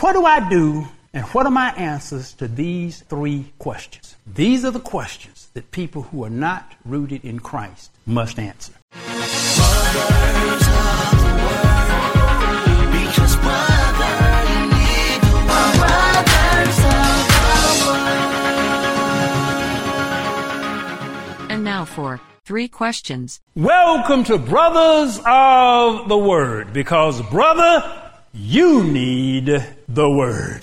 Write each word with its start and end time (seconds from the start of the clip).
What 0.00 0.12
do 0.12 0.26
I 0.26 0.46
do 0.50 0.88
and 1.14 1.24
what 1.28 1.46
are 1.46 1.50
my 1.50 1.70
answers 1.70 2.34
to 2.34 2.46
these 2.46 3.00
three 3.08 3.54
questions? 3.58 4.16
These 4.26 4.62
are 4.62 4.70
the 4.70 4.78
questions 4.78 5.48
that 5.54 5.70
people 5.70 6.02
who 6.02 6.22
are 6.22 6.28
not 6.28 6.74
rooted 6.84 7.24
in 7.24 7.40
Christ 7.40 7.92
must 8.04 8.38
answer. 8.38 8.74
And 21.48 21.64
now 21.64 21.86
for 21.86 22.20
three 22.44 22.68
questions. 22.68 23.40
Welcome 23.54 24.24
to 24.24 24.36
Brothers 24.36 25.22
of 25.24 26.10
the 26.10 26.18
Word, 26.18 26.74
because, 26.74 27.22
brother, 27.30 28.05
you 28.32 28.84
need 28.84 29.46
the 29.88 30.10
Word. 30.10 30.60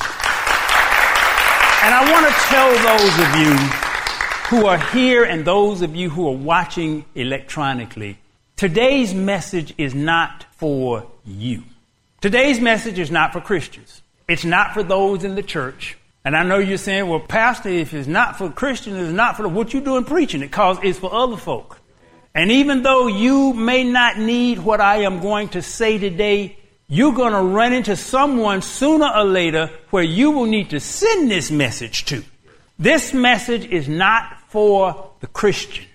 And 1.81 1.93
I 1.93 2.09
want 2.11 2.25
to 2.27 2.33
tell 2.49 2.69
those 2.97 3.15
of 3.19 3.35
you 3.41 3.53
who 4.49 4.65
are 4.67 4.77
here 4.91 5.23
and 5.23 5.43
those 5.43 5.81
of 5.81 5.95
you 5.95 6.09
who 6.09 6.27
are 6.27 6.35
watching 6.35 7.05
electronically 7.15 8.19
today's 8.55 9.13
message 9.13 9.73
is 9.77 9.93
not 9.93 10.45
for 10.51 11.05
you. 11.25 11.63
Today's 12.21 12.61
message 12.61 12.97
is 12.97 13.11
not 13.11 13.33
for 13.33 13.41
Christians. 13.41 14.01
It's 14.29 14.45
not 14.45 14.73
for 14.73 14.83
those 14.83 15.25
in 15.25 15.35
the 15.35 15.43
church. 15.43 15.97
And 16.23 16.33
I 16.33 16.43
know 16.43 16.59
you're 16.59 16.77
saying, 16.77 17.09
well, 17.09 17.19
Pastor, 17.19 17.67
if 17.67 17.93
it's 17.93 18.07
not 18.07 18.37
for 18.37 18.49
Christians, 18.49 18.97
it's 18.97 19.11
not 19.11 19.35
for 19.35 19.49
what 19.49 19.73
you 19.73 19.81
doing 19.81 20.05
preaching 20.05 20.41
it, 20.41 20.45
because 20.47 20.77
it's 20.81 20.99
for 20.99 21.13
other 21.13 21.35
folk. 21.35 21.81
And 22.33 22.51
even 22.51 22.83
though 22.83 23.07
you 23.07 23.53
may 23.53 23.83
not 23.83 24.17
need 24.17 24.59
what 24.59 24.79
I 24.79 24.99
am 24.99 25.19
going 25.19 25.49
to 25.49 25.61
say 25.61 25.97
today, 25.97 26.57
you're 26.93 27.13
going 27.13 27.33
to 27.33 27.41
run 27.41 27.73
into 27.73 27.95
someone 27.95 28.61
sooner 28.61 29.07
or 29.07 29.23
later 29.23 29.71
where 29.89 30.03
you 30.03 30.29
will 30.29 30.45
need 30.45 30.69
to 30.69 30.79
send 30.79 31.31
this 31.31 31.49
message 31.49 32.05
to. 32.05 32.23
This 32.77 33.15
message 33.15 33.65
is 33.65 33.89
not 33.89 34.39
for 34.49 35.09
the 35.19 35.25
Christian. 35.25 35.85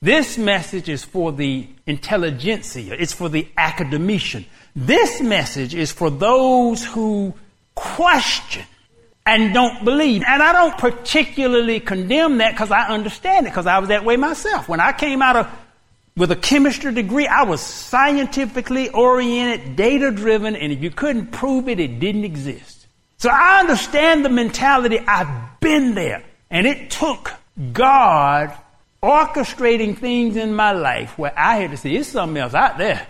This 0.00 0.38
message 0.38 0.88
is 0.88 1.04
for 1.04 1.30
the 1.30 1.68
intelligentsia. 1.86 2.96
It's 2.98 3.12
for 3.12 3.28
the 3.28 3.46
academician. 3.58 4.46
This 4.74 5.20
message 5.20 5.74
is 5.74 5.92
for 5.92 6.08
those 6.08 6.82
who 6.82 7.34
question 7.74 8.64
and 9.26 9.52
don't 9.52 9.84
believe. 9.84 10.22
And 10.26 10.42
I 10.42 10.52
don't 10.54 10.78
particularly 10.78 11.80
condemn 11.80 12.38
that 12.38 12.52
because 12.52 12.70
I 12.70 12.88
understand 12.88 13.46
it 13.46 13.50
because 13.50 13.66
I 13.66 13.78
was 13.78 13.90
that 13.90 14.06
way 14.06 14.16
myself. 14.16 14.70
When 14.70 14.80
I 14.80 14.92
came 14.92 15.20
out 15.20 15.36
of 15.36 15.48
with 16.16 16.30
a 16.30 16.36
chemistry 16.36 16.92
degree, 16.92 17.26
I 17.26 17.44
was 17.44 17.60
scientifically 17.60 18.88
oriented, 18.90 19.76
data 19.76 20.10
driven, 20.10 20.56
and 20.56 20.72
if 20.72 20.82
you 20.82 20.90
couldn't 20.90 21.32
prove 21.32 21.68
it, 21.68 21.78
it 21.78 22.00
didn't 22.00 22.24
exist. 22.24 22.86
So 23.18 23.30
I 23.30 23.60
understand 23.60 24.24
the 24.24 24.28
mentality. 24.28 24.98
I've 24.98 25.60
been 25.60 25.94
there. 25.94 26.24
And 26.50 26.66
it 26.66 26.90
took 26.90 27.32
God 27.72 28.56
orchestrating 29.02 29.96
things 29.98 30.36
in 30.36 30.54
my 30.54 30.72
life 30.72 31.18
where 31.18 31.32
I 31.36 31.56
had 31.56 31.70
to 31.72 31.76
say, 31.76 31.92
it's 31.92 32.08
something 32.08 32.36
else 32.36 32.54
out 32.54 32.78
there. 32.78 33.06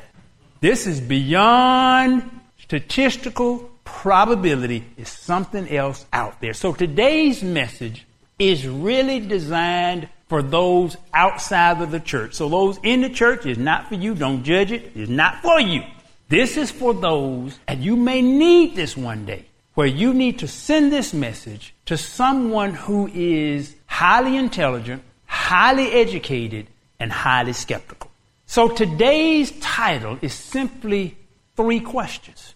This 0.61 0.87
is 0.87 1.01
beyond 1.01 2.29
statistical 2.59 3.71
probability 3.85 4.85
It's 4.97 5.11
something 5.11 5.69
else 5.75 6.05
out 6.13 6.41
there. 6.41 6.53
So 6.53 6.73
today's 6.73 7.43
message 7.43 8.07
is 8.39 8.67
really 8.67 9.21
designed 9.21 10.09
for 10.29 10.43
those 10.43 10.97
outside 11.15 11.81
of 11.81 11.91
the 11.91 12.01
church. 12.01 12.35
So 12.35 12.49
those 12.49 12.79
in 12.83 13.01
the 13.03 13.11
church 13.11 13.47
is 13.47 13.59
not 13.59 13.89
for 13.89 13.95
you. 13.95 14.15
Don't 14.15 14.43
judge 14.43 14.73
it. 14.73 14.93
It's 14.95 15.11
not 15.11 15.43
for 15.43 15.61
you. 15.61 15.83
This 16.29 16.57
is 16.57 16.71
for 16.71 16.93
those, 16.93 17.59
and 17.69 17.85
you 17.85 17.95
may 17.97 18.21
need 18.21 18.75
this 18.75 18.97
one 18.97 19.25
day, 19.25 19.47
where 19.75 19.87
you 19.87 20.13
need 20.13 20.41
to 20.41 20.49
send 20.49 20.93
this 20.93 21.15
message 21.15 21.75
to 21.87 21.97
someone 21.97 22.75
who 22.75 23.09
is 23.15 23.77
highly 23.87 24.37
intelligent, 24.37 25.03
highly 25.27 25.93
educated, 25.93 26.67
and 26.99 27.13
highly 27.13 27.53
skeptical. 27.53 28.11
So 28.47 28.69
today's 28.69 29.53
title 29.61 30.19
is 30.23 30.35
simply 30.35 31.17
three 31.57 31.81
questions. 31.81 32.55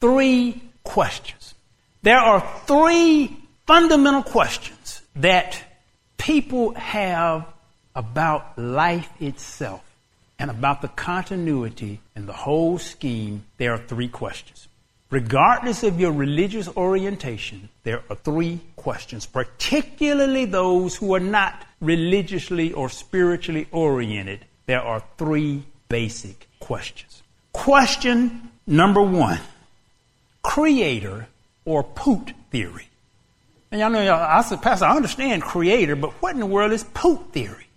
Three 0.00 0.62
questions. 0.84 1.54
There 2.02 2.18
are 2.18 2.40
three 2.66 3.36
fundamental 3.66 4.22
questions 4.22 5.02
that 5.16 5.60
people 6.20 6.74
have 6.74 7.46
about 7.96 8.58
life 8.58 9.10
itself 9.20 9.82
and 10.38 10.50
about 10.50 10.82
the 10.82 10.88
continuity 10.88 12.00
and 12.14 12.26
the 12.26 12.32
whole 12.32 12.78
scheme. 12.78 13.44
There 13.56 13.72
are 13.72 13.78
three 13.78 14.08
questions. 14.08 14.68
Regardless 15.10 15.82
of 15.82 15.98
your 15.98 16.12
religious 16.12 16.68
orientation, 16.76 17.70
there 17.82 18.02
are 18.10 18.16
three 18.16 18.60
questions, 18.76 19.26
particularly 19.26 20.44
those 20.44 20.94
who 20.94 21.14
are 21.14 21.20
not 21.20 21.64
religiously 21.80 22.72
or 22.74 22.90
spiritually 22.90 23.66
oriented. 23.72 24.44
There 24.66 24.82
are 24.82 25.02
three 25.16 25.64
basic 25.88 26.46
questions. 26.60 27.22
Question 27.52 28.50
number 28.66 29.02
one 29.02 29.40
creator 30.42 31.26
or 31.64 31.82
poot 31.82 32.32
theory. 32.50 32.89
And 33.72 33.80
y'all 33.80 33.90
know, 33.90 34.02
y'all, 34.02 34.20
I 34.20 34.42
said, 34.42 34.62
Pastor, 34.62 34.86
I 34.86 34.96
understand 34.96 35.42
creator, 35.42 35.94
but 35.94 36.10
what 36.20 36.34
in 36.34 36.40
the 36.40 36.46
world 36.46 36.72
is 36.72 36.82
poot 36.82 37.32
theory? 37.32 37.68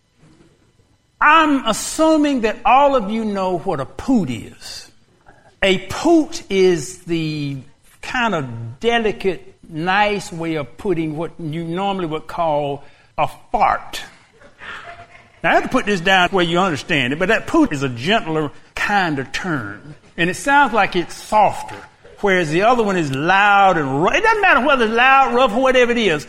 I'm 1.21 1.67
assuming 1.67 2.41
that 2.41 2.57
all 2.65 2.95
of 2.95 3.11
you 3.11 3.23
know 3.23 3.59
what 3.59 3.79
a 3.79 3.85
poot 3.85 4.31
is. 4.31 4.91
A 5.61 5.77
poot 5.89 6.49
is 6.51 7.03
the 7.03 7.59
kind 8.01 8.33
of 8.33 8.79
delicate, 8.79 9.55
nice 9.69 10.33
way 10.33 10.55
of 10.55 10.77
putting 10.77 11.15
what 11.15 11.39
you 11.39 11.63
normally 11.63 12.07
would 12.07 12.25
call 12.25 12.83
a 13.15 13.27
fart. 13.51 14.01
Now, 15.43 15.51
I 15.51 15.53
have 15.53 15.63
to 15.63 15.69
put 15.69 15.85
this 15.85 16.01
down 16.01 16.29
where 16.29 16.43
you 16.43 16.57
understand 16.57 17.13
it, 17.13 17.19
but 17.19 17.27
that 17.27 17.45
poot 17.45 17.71
is 17.71 17.83
a 17.83 17.89
gentler 17.89 18.51
kind 18.73 19.19
of 19.19 19.31
term. 19.31 19.93
And 20.17 20.27
it 20.27 20.35
sounds 20.35 20.73
like 20.73 20.95
it's 20.95 21.13
softer 21.13 21.81
whereas 22.23 22.50
the 22.50 22.63
other 22.63 22.84
one 22.84 22.97
is 22.97 23.13
loud 23.13 23.78
and 23.78 24.03
rough. 24.03 24.16
It 24.16 24.23
doesn't 24.23 24.41
matter 24.41 24.66
whether 24.66 24.85
it's 24.85 24.94
loud, 24.94 25.34
rough, 25.35 25.51
or 25.53 25.61
whatever 25.61 25.91
it 25.91 25.97
is. 25.97 26.25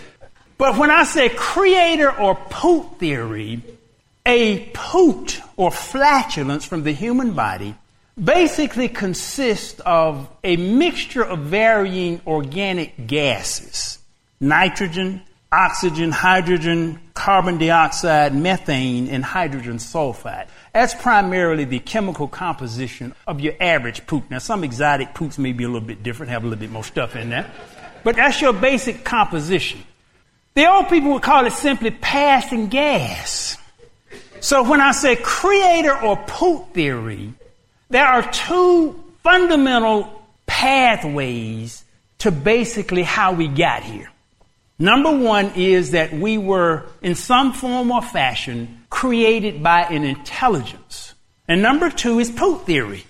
But 0.59 0.77
when 0.79 0.91
I 0.91 1.05
say 1.05 1.29
creator 1.29 2.11
or 2.11 2.35
poot 2.35 2.99
theory, 2.99 3.63
a 4.27 4.71
poot 4.73 5.41
or 5.57 5.71
flatulence 5.71 6.65
from 6.65 6.83
the 6.83 6.93
human 6.93 7.33
body 7.33 7.75
basically 8.23 8.89
consists 8.89 9.81
of 9.81 10.29
a 10.43 10.57
mixture 10.57 11.25
of 11.25 11.41
varying 11.41 12.21
organic 12.27 13.07
gases 13.07 13.99
nitrogen, 14.41 15.23
oxygen, 15.51 16.11
hydrogen, 16.11 17.01
carbon 17.15 17.59
dioxide, 17.59 18.35
methane, 18.35 19.09
and 19.09 19.25
hydrogen 19.25 19.77
sulfide. 19.79 20.47
That's 20.75 20.93
primarily 20.93 21.65
the 21.65 21.79
chemical 21.79 22.27
composition 22.27 23.15
of 23.29 23.41
your 23.41 23.55
average 23.61 24.09
poop. 24.09 24.29
Now, 24.29 24.39
some 24.39 24.65
exotic 24.65 25.15
poops 25.15 25.39
may 25.39 25.53
be 25.53 25.63
a 25.63 25.69
little 25.69 25.87
bit 25.87 26.03
different, 26.03 26.33
have 26.33 26.43
a 26.43 26.49
little 26.49 26.59
bit 26.59 26.73
more 26.73 26.83
stuff 26.83 27.15
in 27.15 27.31
there. 27.31 27.49
But 28.03 28.17
that's 28.17 28.41
your 28.41 28.53
basic 28.53 29.05
composition. 29.05 29.85
The 30.55 30.69
old 30.69 30.89
people 30.89 31.13
would 31.13 31.23
call 31.23 31.47
it 31.47 31.53
simply 31.53 31.93
passing 31.93 32.67
gas. 32.67 33.57
So 34.41 34.69
when 34.69 34.81
I 34.81 34.91
say 34.91 35.15
creator 35.15 35.97
or 35.97 36.17
poot 36.17 36.75
theory, 36.75 37.33
there 37.89 38.07
are 38.07 38.29
two 38.33 39.01
fundamental 39.23 40.27
pathways 40.47 41.85
to 42.19 42.33
basically 42.33 43.05
how 43.05 43.33
we 43.33 43.47
got 43.47 43.85
here. 43.85 44.11
Number 44.77 45.17
one 45.17 45.53
is 45.55 45.93
that 45.93 46.13
we 46.13 46.37
were, 46.37 46.87
in 47.01 47.15
some 47.15 47.53
form 47.53 47.93
or 47.93 48.03
fashion, 48.03 48.84
created 49.05 49.63
by 49.63 49.83
an 49.83 50.03
intelligence. 50.03 51.13
And 51.47 51.61
number 51.61 51.91
two 51.91 52.21
is 52.21 52.31
Poot 52.31 52.65
theory. 52.65 53.05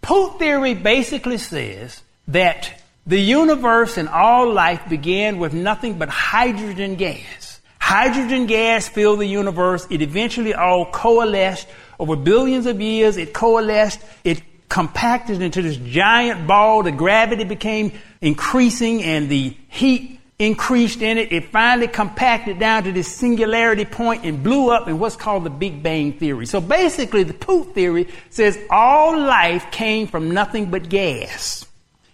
Poot 0.00 0.38
theory 0.38 0.74
basically 0.74 1.38
says 1.38 2.00
that 2.28 2.80
the 3.04 3.18
universe 3.18 3.96
and 3.96 4.08
all 4.08 4.52
life 4.52 4.88
began 4.88 5.40
with 5.40 5.52
nothing 5.52 5.98
but 5.98 6.08
hydrogen 6.08 6.94
gas. 6.94 7.60
Hydrogen 7.80 8.46
gas 8.46 8.88
filled 8.88 9.18
the 9.18 9.26
universe. 9.26 9.88
It 9.90 10.02
eventually 10.02 10.54
all 10.54 10.86
coalesced 10.86 11.66
over 11.98 12.14
billions 12.14 12.66
of 12.66 12.80
years. 12.80 13.16
It 13.16 13.34
coalesced. 13.34 13.98
It 14.22 14.42
compacted 14.68 15.42
into 15.42 15.62
this 15.62 15.78
giant 15.78 16.46
ball. 16.46 16.84
The 16.84 16.92
gravity 16.92 17.42
became 17.42 17.90
increasing 18.20 19.02
and 19.02 19.28
the 19.28 19.56
heat 19.66 20.19
increased 20.40 21.02
in 21.02 21.18
it. 21.18 21.30
It 21.30 21.50
finally 21.50 21.86
compacted 21.86 22.58
down 22.58 22.84
to 22.84 22.92
this 22.92 23.06
singularity 23.14 23.84
point 23.84 24.24
and 24.24 24.42
blew 24.42 24.70
up 24.70 24.88
in 24.88 24.98
what's 24.98 25.14
called 25.14 25.44
the 25.44 25.50
Big 25.50 25.82
Bang 25.82 26.14
Theory. 26.14 26.46
So 26.46 26.60
basically, 26.60 27.22
the 27.22 27.34
Poot 27.34 27.74
theory 27.74 28.08
says 28.30 28.58
all 28.70 29.18
life 29.18 29.70
came 29.70 30.06
from 30.06 30.32
nothing 30.32 30.70
but 30.70 30.88
gas. 30.88 31.66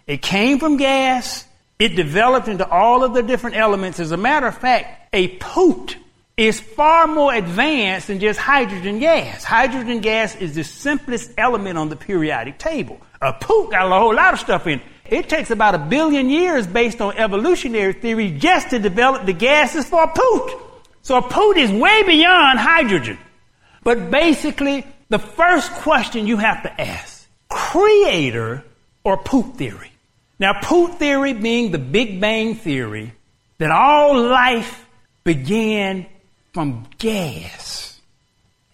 It 0.07 0.23
came 0.23 0.59
from 0.59 0.77
gas. 0.77 1.45
It 1.79 1.91
developed 1.91 2.49
into 2.49 2.69
all 2.69 3.05
of 3.05 3.15
the 3.15 3.23
different 3.23 3.57
elements. 3.57 4.01
As 4.01 4.11
a 4.11 4.17
matter 4.17 4.47
of 4.47 4.59
fact, 4.59 5.15
a 5.15 5.29
Poot 5.37 5.97
is 6.37 6.59
far 6.59 7.07
more 7.07 7.33
advanced 7.33 8.09
than 8.09 8.19
just 8.19 8.39
hydrogen 8.41 8.99
gas. 8.99 9.45
Hydrogen 9.45 10.01
gas 10.01 10.35
is 10.37 10.55
the 10.55 10.65
simplest 10.65 11.31
element 11.39 11.79
on 11.79 11.89
the 11.91 11.97
periodic 11.97 12.59
table. 12.59 13.01
A 13.23 13.33
Poot 13.33 13.71
got 13.71 13.87
a 13.87 13.99
whole 13.99 14.15
lot 14.15 14.35
of 14.35 14.41
stuff 14.41 14.67
in. 14.67 14.81
It 14.81 14.85
takes 15.11 15.51
about 15.51 15.75
a 15.75 15.79
billion 15.79 16.29
years 16.29 16.67
based 16.67 17.01
on 17.01 17.17
evolutionary 17.17 17.93
theory 17.93 18.31
just 18.31 18.71
to 18.71 18.79
develop 18.79 19.27
the 19.27 19.33
gases 19.33 19.87
for 19.87 20.03
a 20.03 20.09
poot. 20.09 20.53
So 21.03 21.17
a 21.17 21.23
poot 21.23 21.57
is 21.57 21.71
way 21.71 22.03
beyond 22.03 22.59
hydrogen. 22.59 23.19
But 23.83 24.11
basically, 24.11 24.85
the 25.09 25.19
first 25.19 25.71
question 25.71 26.27
you 26.27 26.39
have 26.39 26.63
to 26.65 26.81
ask, 26.81 27.29
creator 27.49 28.65
or 29.05 29.17
poot 29.17 29.57
theory? 29.57 29.93
Now, 30.39 30.61
poot 30.61 30.99
theory 30.99 31.33
being 31.33 31.71
the 31.71 31.79
Big 31.79 32.21
Bang 32.21 32.57
theory 32.57 33.13
that 33.59 33.71
all 33.71 34.21
life 34.21 34.85
began 35.25 36.07
from 36.53 36.87
gas 36.99 37.86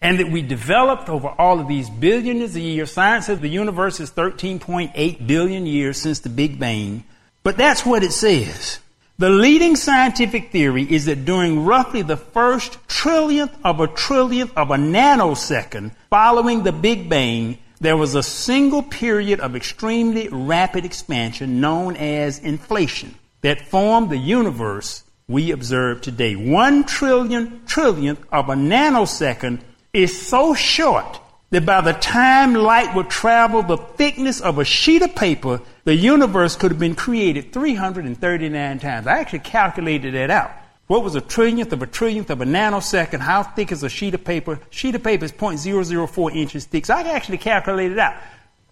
and 0.03 0.19
that 0.19 0.31
we 0.31 0.43
developed 0.43 1.09
over 1.09 1.29
all 1.39 1.61
of 1.61 1.69
these 1.69 1.89
billions 1.89 2.57
of 2.57 2.63
years. 2.63 2.91
Science 2.91 3.27
says 3.27 3.39
the 3.39 3.49
universe 3.49 4.01
is 4.01 4.11
13.8 4.11 5.27
billion 5.27 5.65
years 5.65 5.97
since 5.97 6.19
the 6.19 6.29
Big 6.29 6.59
Bang, 6.59 7.05
but 7.45 7.57
that's 7.57 7.87
what 7.87 8.03
it 8.03 8.13
says. 8.13 8.81
The 9.19 9.31
leading 9.31 9.77
scientific 9.77 10.51
theory 10.51 10.83
is 10.83 11.05
that 11.05 11.25
during 11.25 11.65
roughly 11.65 12.03
the 12.03 12.17
first 12.17 12.85
trillionth 12.89 13.55
of 13.63 13.79
a 13.79 13.87
trillionth 13.87 14.53
of 14.57 14.73
a 14.73 14.77
nanosecond 14.77 15.95
following 16.11 16.65
the 16.65 16.73
Big 16.73 17.09
Bang, 17.09 17.59
there 17.81 17.97
was 17.97 18.17
a 18.17 18.23
single 18.23 18.83
period 18.83 19.39
of 19.39 19.55
extremely 19.55 20.29
rapid 20.29 20.85
expansion 20.85 21.61
known 21.61 21.95
as 21.97 22.41
inflation 22.41 23.15
that 23.43 23.69
formed 23.69 24.11
the 24.11 24.19
universe 24.19 25.05
we 25.29 25.53
observe 25.53 26.01
today. 26.01 26.35
One 26.35 26.85
trillion 26.85 27.61
trillionth 27.67 28.19
of 28.33 28.49
a 28.49 28.55
nanosecond 28.55 29.61
is 29.93 30.27
so 30.27 30.55
short 30.55 31.21
that 31.51 31.67
by 31.67 31.83
the 31.83 31.93
time 31.93 32.55
light 32.55 32.95
would 32.95 33.11
travel 33.11 33.63
the 33.63 33.77
thickness 33.77 34.41
of 34.41 34.59
a 34.59 34.65
sheet 34.65 35.03
of 35.03 35.15
paper, 35.15 35.61
the 35.85 35.95
universe 35.95 36.57
could 36.57 36.71
have 36.71 36.81
been 36.81 36.95
created 36.95 37.53
339 37.53 38.79
times. 38.79 39.07
I 39.07 39.19
actually 39.19 39.41
calculated 39.41 40.15
that 40.15 40.31
out. 40.31 40.51
What 40.87 41.05
was 41.05 41.15
a 41.15 41.21
trillionth 41.21 41.73
of 41.73 41.83
a 41.83 41.87
trillionth 41.87 42.31
of 42.31 42.41
a 42.41 42.47
nanosecond? 42.47 43.21
How 43.21 43.43
thick 43.43 43.71
is 43.71 43.83
a 43.83 43.91
sheet 43.91 44.15
of 44.15 44.25
paper? 44.25 44.61
Sheet 44.71 44.95
of 44.95 45.03
paper 45.03 45.27
is 45.27 45.33
0.004 45.33 46.35
inches 46.35 46.65
thick. 46.65 46.87
So 46.87 46.95
I 46.95 47.03
actually 47.03 47.39
calculated 47.39 47.93
it 47.93 47.99
out. 47.99 48.17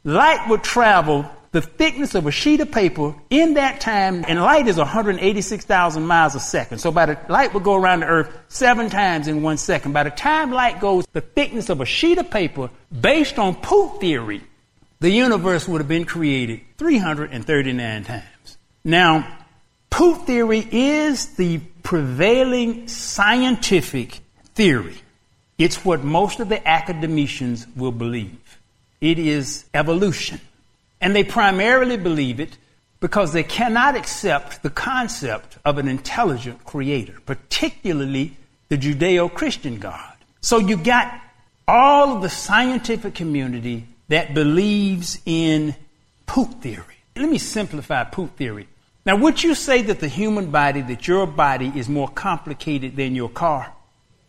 Light 0.04 0.48
would 0.48 0.62
travel 0.62 1.30
the 1.52 1.60
thickness 1.60 2.14
of 2.14 2.26
a 2.26 2.30
sheet 2.30 2.60
of 2.60 2.70
paper 2.70 3.14
in 3.28 3.54
that 3.54 3.80
time, 3.80 4.24
and 4.28 4.40
light 4.40 4.68
is 4.68 4.76
186,000 4.76 6.06
miles 6.06 6.34
a 6.36 6.40
second. 6.40 6.78
So 6.78 6.92
by 6.92 7.06
the 7.06 7.18
light 7.28 7.52
would 7.54 7.64
go 7.64 7.74
around 7.74 8.00
the 8.00 8.06
earth 8.06 8.38
seven 8.48 8.88
times 8.88 9.26
in 9.26 9.42
one 9.42 9.56
second. 9.56 9.92
By 9.92 10.04
the 10.04 10.10
time 10.10 10.52
light 10.52 10.80
goes 10.80 11.06
the 11.12 11.20
thickness 11.20 11.68
of 11.68 11.80
a 11.80 11.84
sheet 11.84 12.18
of 12.18 12.30
paper, 12.30 12.70
based 13.00 13.38
on 13.38 13.56
Poot 13.56 14.00
theory, 14.00 14.42
the 15.00 15.10
universe 15.10 15.66
would 15.66 15.80
have 15.80 15.88
been 15.88 16.04
created 16.04 16.60
339 16.78 18.04
times. 18.04 18.58
Now, 18.84 19.38
Poot 19.90 20.26
theory 20.26 20.66
is 20.70 21.34
the 21.34 21.58
prevailing 21.82 22.86
scientific 22.86 24.20
theory. 24.54 24.96
It's 25.58 25.84
what 25.84 26.04
most 26.04 26.38
of 26.38 26.48
the 26.48 26.66
academicians 26.66 27.66
will 27.76 27.92
believe. 27.92 28.58
It 29.00 29.18
is 29.18 29.64
evolution. 29.74 30.40
And 31.00 31.14
they 31.14 31.24
primarily 31.24 31.96
believe 31.96 32.40
it 32.40 32.56
because 33.00 33.32
they 33.32 33.42
cannot 33.42 33.96
accept 33.96 34.62
the 34.62 34.70
concept 34.70 35.56
of 35.64 35.78
an 35.78 35.88
intelligent 35.88 36.64
creator, 36.64 37.16
particularly 37.24 38.36
the 38.68 38.76
Judeo 38.76 39.32
Christian 39.32 39.78
God. 39.78 40.14
So 40.42 40.58
you 40.58 40.76
got 40.76 41.12
all 41.66 42.16
of 42.16 42.22
the 42.22 42.28
scientific 42.28 43.14
community 43.14 43.86
that 44.08 44.34
believes 44.34 45.20
in 45.24 45.74
poot 46.26 46.60
theory. 46.60 46.84
Let 47.16 47.28
me 47.28 47.38
simplify 47.38 48.04
poot 48.04 48.30
theory. 48.36 48.68
Now, 49.06 49.16
would 49.16 49.42
you 49.42 49.54
say 49.54 49.82
that 49.82 50.00
the 50.00 50.08
human 50.08 50.50
body, 50.50 50.82
that 50.82 51.08
your 51.08 51.26
body 51.26 51.72
is 51.74 51.88
more 51.88 52.08
complicated 52.08 52.96
than 52.96 53.14
your 53.14 53.30
car? 53.30 53.72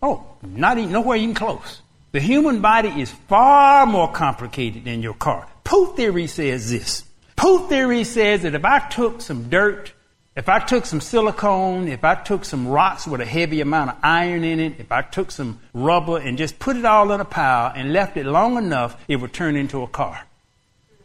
Oh, 0.01 0.25
not 0.41 0.77
even, 0.77 0.91
nowhere 0.91 1.17
even 1.17 1.35
close. 1.35 1.81
The 2.13 2.19
human 2.19 2.61
body 2.61 2.89
is 2.89 3.11
far 3.11 3.85
more 3.85 4.11
complicated 4.11 4.85
than 4.85 5.01
your 5.01 5.13
car. 5.13 5.47
Poot 5.71 5.95
theory 5.95 6.27
says 6.27 6.69
this. 6.69 7.05
Poot 7.37 7.69
theory 7.69 8.03
says 8.03 8.41
that 8.41 8.55
if 8.55 8.65
I 8.65 8.79
took 8.89 9.21
some 9.21 9.47
dirt, 9.47 9.93
if 10.35 10.49
I 10.49 10.59
took 10.59 10.85
some 10.85 10.99
silicone, 10.99 11.87
if 11.87 12.03
I 12.03 12.15
took 12.15 12.43
some 12.43 12.67
rocks 12.67 13.07
with 13.07 13.21
a 13.21 13.25
heavy 13.25 13.61
amount 13.61 13.91
of 13.91 13.95
iron 14.03 14.43
in 14.43 14.59
it, 14.59 14.81
if 14.81 14.91
I 14.91 15.01
took 15.01 15.31
some 15.31 15.61
rubber 15.73 16.17
and 16.17 16.37
just 16.37 16.59
put 16.59 16.75
it 16.75 16.83
all 16.83 17.13
in 17.13 17.21
a 17.21 17.25
pile 17.25 17.71
and 17.73 17.93
left 17.93 18.17
it 18.17 18.25
long 18.25 18.57
enough, 18.57 19.01
it 19.07 19.15
would 19.15 19.31
turn 19.31 19.55
into 19.55 19.81
a 19.81 19.87
car. 19.87 20.21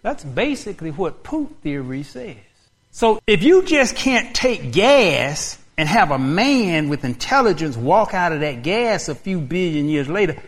That's 0.02 0.24
basically 0.24 0.90
what 0.90 1.22
Poot 1.22 1.58
theory 1.62 2.02
says. 2.02 2.34
So 2.90 3.20
if 3.24 3.44
you 3.44 3.62
just 3.62 3.94
can't 3.94 4.34
take 4.34 4.72
gas 4.72 5.60
and 5.78 5.88
have 5.88 6.10
a 6.10 6.18
man 6.18 6.88
with 6.88 7.04
intelligence 7.04 7.76
walk 7.76 8.14
out 8.14 8.32
of 8.32 8.40
that 8.40 8.64
gas 8.64 9.08
a 9.08 9.14
few 9.14 9.38
billion 9.38 9.88
years 9.88 10.08
later, 10.08 10.42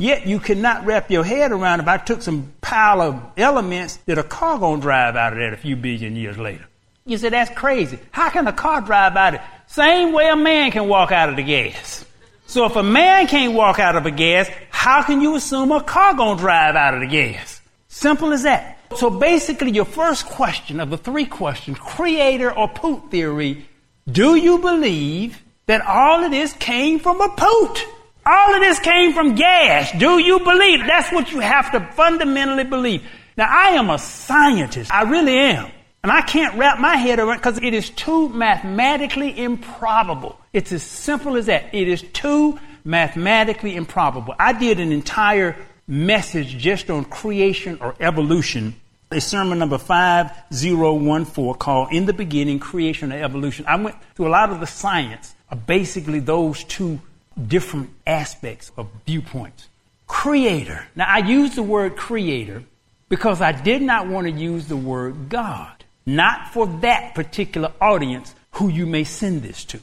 Yet 0.00 0.28
you 0.28 0.38
cannot 0.38 0.86
wrap 0.86 1.10
your 1.10 1.24
head 1.24 1.50
around 1.50 1.80
if 1.80 1.88
I 1.88 1.96
took 1.96 2.22
some 2.22 2.52
pile 2.60 3.02
of 3.02 3.20
elements 3.36 3.96
that 4.06 4.16
a 4.16 4.22
car 4.22 4.56
gonna 4.56 4.80
drive 4.80 5.16
out 5.16 5.32
of 5.32 5.40
that 5.40 5.52
a 5.52 5.56
few 5.56 5.74
billion 5.74 6.14
years 6.14 6.38
later. 6.38 6.64
You 7.04 7.18
say 7.18 7.30
that's 7.30 7.50
crazy. 7.50 7.98
How 8.12 8.30
can 8.30 8.46
a 8.46 8.52
car 8.52 8.80
drive 8.80 9.16
out 9.16 9.34
of 9.34 9.40
it? 9.40 9.46
Same 9.66 10.12
way 10.12 10.28
a 10.28 10.36
man 10.36 10.70
can 10.70 10.86
walk 10.86 11.10
out 11.10 11.30
of 11.30 11.36
the 11.36 11.42
gas. 11.42 12.04
So 12.46 12.64
if 12.64 12.76
a 12.76 12.82
man 12.82 13.26
can't 13.26 13.54
walk 13.54 13.80
out 13.80 13.96
of 13.96 14.06
a 14.06 14.12
gas, 14.12 14.48
how 14.70 15.02
can 15.02 15.20
you 15.20 15.34
assume 15.34 15.72
a 15.72 15.82
car 15.82 16.14
gonna 16.14 16.38
drive 16.38 16.76
out 16.76 16.94
of 16.94 17.00
the 17.00 17.08
gas? 17.08 17.60
Simple 17.88 18.32
as 18.32 18.44
that. 18.44 18.78
So 18.96 19.10
basically 19.10 19.72
your 19.72 19.84
first 19.84 20.26
question 20.26 20.78
of 20.78 20.90
the 20.90 20.96
three 20.96 21.26
questions, 21.26 21.76
creator 21.80 22.56
or 22.56 22.68
poot 22.68 23.10
theory, 23.10 23.68
do 24.10 24.36
you 24.36 24.58
believe 24.58 25.42
that 25.66 25.80
all 25.80 26.22
of 26.22 26.30
this 26.30 26.52
came 26.52 27.00
from 27.00 27.20
a 27.20 27.28
poot? 27.30 27.84
All 28.30 28.54
of 28.54 28.60
this 28.60 28.78
came 28.78 29.14
from 29.14 29.36
gas. 29.36 29.90
Do 29.98 30.18
you 30.18 30.38
believe? 30.40 30.80
That's 30.86 31.10
what 31.10 31.32
you 31.32 31.40
have 31.40 31.72
to 31.72 31.80
fundamentally 31.92 32.64
believe. 32.64 33.02
Now, 33.38 33.46
I 33.48 33.70
am 33.70 33.88
a 33.88 33.98
scientist. 33.98 34.92
I 34.92 35.02
really 35.02 35.38
am. 35.38 35.70
And 36.02 36.12
I 36.12 36.20
can't 36.20 36.54
wrap 36.58 36.78
my 36.78 36.96
head 36.96 37.20
around 37.20 37.38
because 37.38 37.58
it 37.58 37.72
is 37.72 37.88
too 37.90 38.28
mathematically 38.28 39.38
improbable. 39.38 40.38
It's 40.52 40.72
as 40.72 40.82
simple 40.82 41.36
as 41.36 41.46
that. 41.46 41.74
It 41.74 41.88
is 41.88 42.02
too 42.12 42.58
mathematically 42.84 43.74
improbable. 43.76 44.34
I 44.38 44.52
did 44.52 44.78
an 44.78 44.92
entire 44.92 45.56
message 45.86 46.58
just 46.58 46.90
on 46.90 47.06
creation 47.06 47.78
or 47.80 47.94
evolution, 47.98 48.74
a 49.10 49.20
sermon 49.22 49.58
number 49.58 49.78
5014 49.78 51.54
called 51.54 51.92
In 51.92 52.04
the 52.04 52.12
Beginning, 52.12 52.58
Creation 52.58 53.10
or 53.10 53.16
Evolution. 53.16 53.64
I 53.66 53.76
went 53.76 53.96
through 54.14 54.28
a 54.28 54.30
lot 54.30 54.50
of 54.50 54.60
the 54.60 54.66
science 54.66 55.34
of 55.50 55.66
basically 55.66 56.20
those 56.20 56.62
two 56.64 57.00
different 57.46 57.90
aspects 58.06 58.72
of 58.76 58.88
viewpoints. 59.06 59.68
Creator. 60.06 60.86
Now, 60.96 61.06
I 61.08 61.18
use 61.18 61.54
the 61.54 61.62
word 61.62 61.96
creator 61.96 62.64
because 63.08 63.40
I 63.40 63.52
did 63.52 63.82
not 63.82 64.08
want 64.08 64.26
to 64.26 64.32
use 64.32 64.66
the 64.66 64.76
word 64.76 65.28
God, 65.28 65.84
not 66.06 66.52
for 66.52 66.66
that 66.80 67.14
particular 67.14 67.72
audience 67.80 68.34
who 68.52 68.68
you 68.68 68.86
may 68.86 69.04
send 69.04 69.42
this 69.42 69.64
to. 69.66 69.80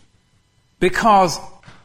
Because 0.80 1.40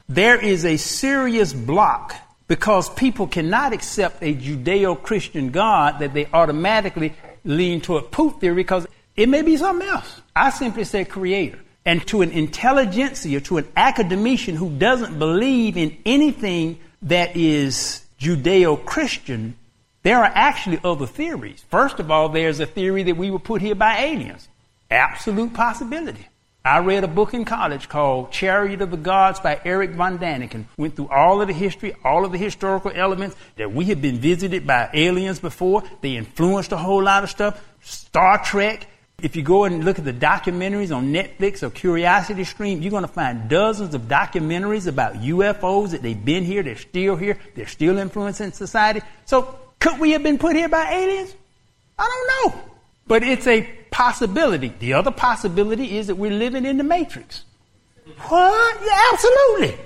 there 0.08 0.42
is 0.42 0.64
a 0.64 0.76
serious 0.76 1.52
block 1.52 2.14
because 2.48 2.90
people 2.94 3.28
cannot 3.28 3.72
accept 3.72 4.22
a 4.22 4.34
Judeo 4.34 5.00
Christian 5.00 5.50
God 5.50 6.00
that 6.00 6.14
they 6.14 6.26
automatically 6.32 7.14
lean 7.44 7.80
toward 7.80 8.10
Poot 8.10 8.40
theory 8.40 8.56
because 8.56 8.88
it 9.14 9.28
may 9.28 9.42
be 9.42 9.56
something 9.56 9.86
else. 9.86 10.20
I 10.34 10.50
simply 10.50 10.82
say 10.82 11.04
creator. 11.04 11.60
And 11.84 12.06
to 12.08 12.22
an 12.22 12.30
intelligentsia, 12.30 13.40
to 13.42 13.58
an 13.58 13.68
academician 13.76 14.56
who 14.56 14.70
doesn't 14.70 15.18
believe 15.18 15.76
in 15.76 15.96
anything 16.04 16.78
that 17.02 17.36
is 17.36 18.04
Judeo 18.18 18.84
Christian, 18.84 19.56
there 20.02 20.18
are 20.18 20.32
actually 20.34 20.80
other 20.84 21.06
theories. 21.06 21.64
First 21.70 21.98
of 21.98 22.10
all, 22.10 22.28
there's 22.28 22.60
a 22.60 22.66
theory 22.66 23.02
that 23.04 23.16
we 23.16 23.30
were 23.30 23.38
put 23.38 23.62
here 23.62 23.74
by 23.74 23.98
aliens. 23.98 24.48
Absolute 24.90 25.54
possibility. 25.54 26.26
I 26.62 26.80
read 26.80 27.04
a 27.04 27.08
book 27.08 27.32
in 27.32 27.46
college 27.46 27.88
called 27.88 28.32
Chariot 28.32 28.82
of 28.82 28.90
the 28.90 28.98
Gods 28.98 29.40
by 29.40 29.58
Eric 29.64 29.92
von 29.92 30.18
Däniken. 30.18 30.66
Went 30.76 30.94
through 30.94 31.08
all 31.08 31.40
of 31.40 31.48
the 31.48 31.54
history, 31.54 31.94
all 32.04 32.26
of 32.26 32.32
the 32.32 32.38
historical 32.38 32.92
elements 32.94 33.34
that 33.56 33.72
we 33.72 33.86
had 33.86 34.02
been 34.02 34.18
visited 34.18 34.66
by 34.66 34.90
aliens 34.92 35.38
before. 35.38 35.82
They 36.02 36.16
influenced 36.16 36.72
a 36.72 36.76
whole 36.76 37.02
lot 37.02 37.24
of 37.24 37.30
stuff. 37.30 37.64
Star 37.80 38.44
Trek, 38.44 38.86
if 39.22 39.36
you 39.36 39.42
go 39.42 39.64
and 39.64 39.84
look 39.84 39.98
at 39.98 40.04
the 40.04 40.12
documentaries 40.12 40.94
on 40.94 41.12
Netflix 41.12 41.62
or 41.62 41.70
Curiosity 41.70 42.44
Stream, 42.44 42.82
you're 42.82 42.90
going 42.90 43.02
to 43.04 43.08
find 43.08 43.48
dozens 43.48 43.94
of 43.94 44.02
documentaries 44.02 44.86
about 44.86 45.14
UFOs 45.14 45.90
that 45.90 46.02
they've 46.02 46.24
been 46.24 46.44
here, 46.44 46.62
they're 46.62 46.76
still 46.76 47.16
here, 47.16 47.38
they're 47.54 47.66
still 47.66 47.98
influencing 47.98 48.52
society. 48.52 49.00
So, 49.24 49.58
could 49.78 49.98
we 49.98 50.12
have 50.12 50.22
been 50.22 50.38
put 50.38 50.56
here 50.56 50.68
by 50.68 50.92
aliens? 50.92 51.34
I 51.98 52.06
don't 52.42 52.54
know. 52.54 52.62
But 53.06 53.22
it's 53.22 53.46
a 53.46 53.62
possibility. 53.90 54.72
The 54.78 54.94
other 54.94 55.10
possibility 55.10 55.96
is 55.96 56.08
that 56.08 56.16
we're 56.16 56.30
living 56.30 56.64
in 56.64 56.76
the 56.76 56.84
Matrix. 56.84 57.44
What? 58.28 58.80
Yeah, 58.84 58.98
absolutely. 59.12 59.84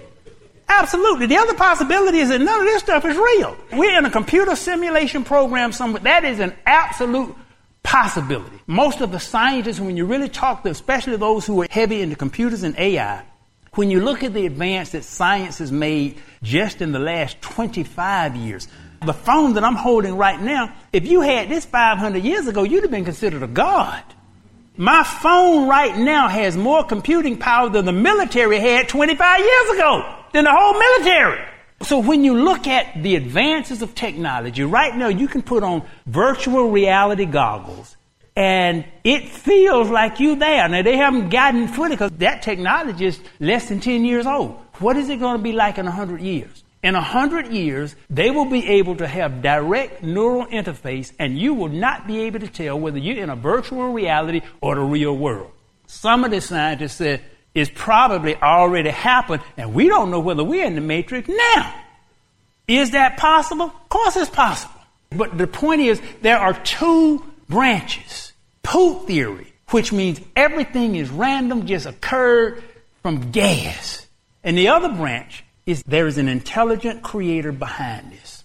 Absolutely. 0.69 1.27
The 1.27 1.37
other 1.37 1.55
possibility 1.55 2.19
is 2.19 2.31
that 2.31 2.41
none 2.41 2.61
of 2.61 2.67
this 2.67 2.83
stuff 2.83 3.05
is 3.05 3.17
real. 3.17 3.57
We're 3.73 3.99
in 3.99 4.05
a 4.05 4.11
computer 4.11 4.57
simulation 4.57 5.25
program 5.25 5.73
somewhere. 5.73 6.03
That 6.03 6.25
is 6.25 6.41
an 6.41 6.55
absolute 6.67 7.35
possibility. 7.85 8.59
Most 8.67 9.01
of 9.01 9.13
the 9.13 9.21
scientists, 9.21 9.79
when 9.79 9.97
you 9.97 10.05
really 10.05 10.29
talk 10.29 10.65
to, 10.65 10.71
especially 10.71 11.17
those 11.17 11.47
who 11.47 11.63
are 11.63 11.69
heavy 11.71 12.03
into 12.03 12.17
computers 12.17 12.65
and 12.65 12.77
AI, 12.77 13.23
when 13.75 13.91
you 13.91 14.01
look 14.01 14.25
at 14.25 14.35
the 14.35 14.47
advance 14.47 14.91
that 14.91 15.05
science 15.05 15.59
has 15.59 15.71
made 15.71 16.19
just 16.43 16.81
in 16.81 16.91
the 16.91 16.99
last 16.99 17.41
25 17.41 18.35
years, 18.35 18.67
the 19.05 19.13
phone 19.13 19.55
that 19.55 19.65
I'm 19.65 19.77
holding 19.77 20.17
right 20.17 20.41
now, 20.41 20.75
if 20.93 21.07
you 21.07 21.21
had 21.21 21.49
this 21.49 21.65
500 21.65 22.23
years 22.25 22.49
ago, 22.49 22.65
you'd 22.65 22.83
have 22.83 22.91
been 22.91 23.05
considered 23.05 23.43
a 23.43 23.47
god. 23.47 24.03
My 24.77 25.05
phone 25.05 25.69
right 25.69 25.97
now 25.97 26.29
has 26.29 26.57
more 26.57 26.83
computing 26.85 27.39
power 27.39 27.69
than 27.69 27.85
the 27.85 27.93
military 27.93 28.59
had 28.59 28.89
25 28.89 29.41
years 29.41 29.71
ago, 29.71 30.17
than 30.33 30.45
the 30.45 30.53
whole 30.53 30.73
military. 30.73 31.54
So 31.85 31.99
when 31.99 32.25
you 32.25 32.35
look 32.35 32.67
at 32.67 33.03
the 33.03 33.15
advances 33.17 33.83
of 33.83 33.95
technology, 33.95 34.65
right 34.65 34.97
now 34.97 35.09
you 35.09 35.29
can 35.29 35.43
put 35.43 35.63
on 35.63 35.83
virtual 36.07 36.71
reality 36.71 37.27
goggles 37.27 37.97
and 38.37 38.85
it 39.05 39.29
feels 39.29 39.91
like 39.91 40.19
you're 40.19 40.37
there. 40.37 40.69
Now 40.69 40.83
they 40.83 40.97
haven't 40.97 41.29
gotten 41.29 41.69
fully 41.69 41.91
because 41.91 42.11
that 42.13 42.43
technology 42.43 43.07
is 43.07 43.21
less 43.39 43.69
than 43.69 43.81
10 43.81 44.05
years 44.05 44.27
old. 44.27 44.59
What 44.79 44.97
is 44.97 45.11
it 45.11 45.21
going 45.21 45.37
to 45.37 45.43
be 45.43 45.53
like 45.53 45.77
in 45.77 45.85
100 45.85 46.21
years? 46.21 46.65
In 46.83 46.95
100 46.95 47.49
years, 47.49 47.95
they 48.09 48.31
will 48.31 48.45
be 48.47 48.67
able 48.67 48.97
to 48.97 49.07
have 49.07 49.43
direct 49.43 50.03
neural 50.03 50.47
interface 50.47 51.13
and 51.19 51.39
you 51.39 51.55
will 51.55 51.69
not 51.69 52.07
be 52.07 52.23
able 52.23 52.41
to 52.41 52.49
tell 52.49 52.79
whether 52.79 52.99
you're 52.99 53.23
in 53.23 53.31
a 53.31 53.37
virtual 53.37 53.93
reality 53.93 54.41
or 54.61 54.75
the 54.75 54.81
real 54.81 55.17
world. 55.17 55.51
Some 55.87 56.25
of 56.25 56.31
the 56.31 56.41
scientists 56.41 56.97
said 56.97 57.23
it's 57.55 57.71
probably 57.75 58.37
already 58.37 58.91
happened 58.91 59.43
and 59.57 59.73
we 59.75 59.89
don't 59.89 60.11
know 60.11 60.21
whether 60.21 60.43
we're 60.43 60.67
in 60.67 60.75
the 60.75 60.81
matrix 60.81 61.29
now. 61.29 61.75
Is 62.67 62.93
that 62.93 63.17
possible? 63.17 63.67
Of 63.67 63.89
course 63.89 64.17
it's 64.17 64.31
possible. 64.31 64.81
But 65.11 65.39
the 65.39 65.47
point 65.47 65.81
is 65.81 66.01
there 66.23 66.39
are 66.39 66.55
two 66.55 67.23
branches. 67.49 68.33
Poot 68.63 69.07
theory, 69.07 69.53
which 69.71 69.93
means 69.93 70.21
everything 70.35 70.97
is 70.97 71.11
random, 71.11 71.67
just 71.67 71.87
occurred 71.87 72.65
from 73.03 73.31
gas. 73.31 74.07
And 74.43 74.59
the 74.59 74.69
other 74.69 74.89
branch 74.89 75.45
is 75.67 75.83
there 75.85 76.07
is 76.07 76.19
an 76.19 76.29
intelligent 76.29 77.03
creator 77.03 77.53
behind 77.53 78.13
this. 78.13 78.45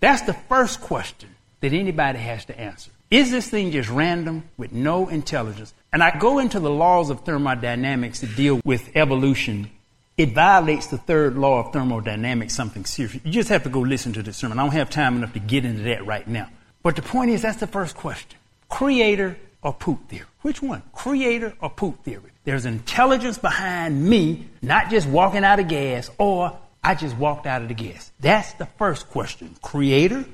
That's 0.00 0.22
the 0.22 0.34
first 0.34 0.80
question 0.80 1.30
that 1.60 1.72
anybody 1.72 2.18
has 2.18 2.44
to 2.46 2.58
answer. 2.58 2.90
Is 3.14 3.30
this 3.30 3.48
thing 3.48 3.70
just 3.70 3.88
random 3.90 4.42
with 4.56 4.72
no 4.72 5.08
intelligence? 5.08 5.72
And 5.92 6.02
I 6.02 6.18
go 6.18 6.40
into 6.40 6.58
the 6.58 6.68
laws 6.68 7.10
of 7.10 7.20
thermodynamics 7.20 8.18
to 8.18 8.26
deal 8.26 8.60
with 8.64 8.90
evolution. 8.96 9.70
It 10.16 10.32
violates 10.32 10.88
the 10.88 10.98
third 10.98 11.36
law 11.36 11.60
of 11.60 11.72
thermodynamics, 11.72 12.56
something 12.56 12.84
serious. 12.84 13.24
You 13.24 13.30
just 13.30 13.50
have 13.50 13.62
to 13.62 13.68
go 13.68 13.78
listen 13.78 14.14
to 14.14 14.22
this 14.24 14.36
sermon. 14.36 14.58
I 14.58 14.64
don't 14.64 14.72
have 14.72 14.90
time 14.90 15.14
enough 15.14 15.32
to 15.34 15.38
get 15.38 15.64
into 15.64 15.84
that 15.84 16.04
right 16.04 16.26
now. 16.26 16.48
But 16.82 16.96
the 16.96 17.02
point 17.02 17.30
is, 17.30 17.42
that's 17.42 17.60
the 17.60 17.68
first 17.68 17.94
question. 17.94 18.36
Creator 18.68 19.36
or 19.62 19.72
poot 19.72 20.00
theory? 20.08 20.26
Which 20.42 20.60
one? 20.60 20.82
Creator 20.92 21.54
or 21.60 21.70
poot 21.70 21.94
theory? 22.02 22.32
There's 22.42 22.66
intelligence 22.66 23.38
behind 23.38 24.04
me, 24.04 24.48
not 24.60 24.90
just 24.90 25.08
walking 25.08 25.44
out 25.44 25.60
of 25.60 25.68
gas, 25.68 26.10
or 26.18 26.58
I 26.82 26.96
just 26.96 27.16
walked 27.16 27.46
out 27.46 27.62
of 27.62 27.68
the 27.68 27.74
gas. 27.74 28.10
That's 28.18 28.54
the 28.54 28.66
first 28.66 29.08
question. 29.08 29.54
Creator 29.62 30.24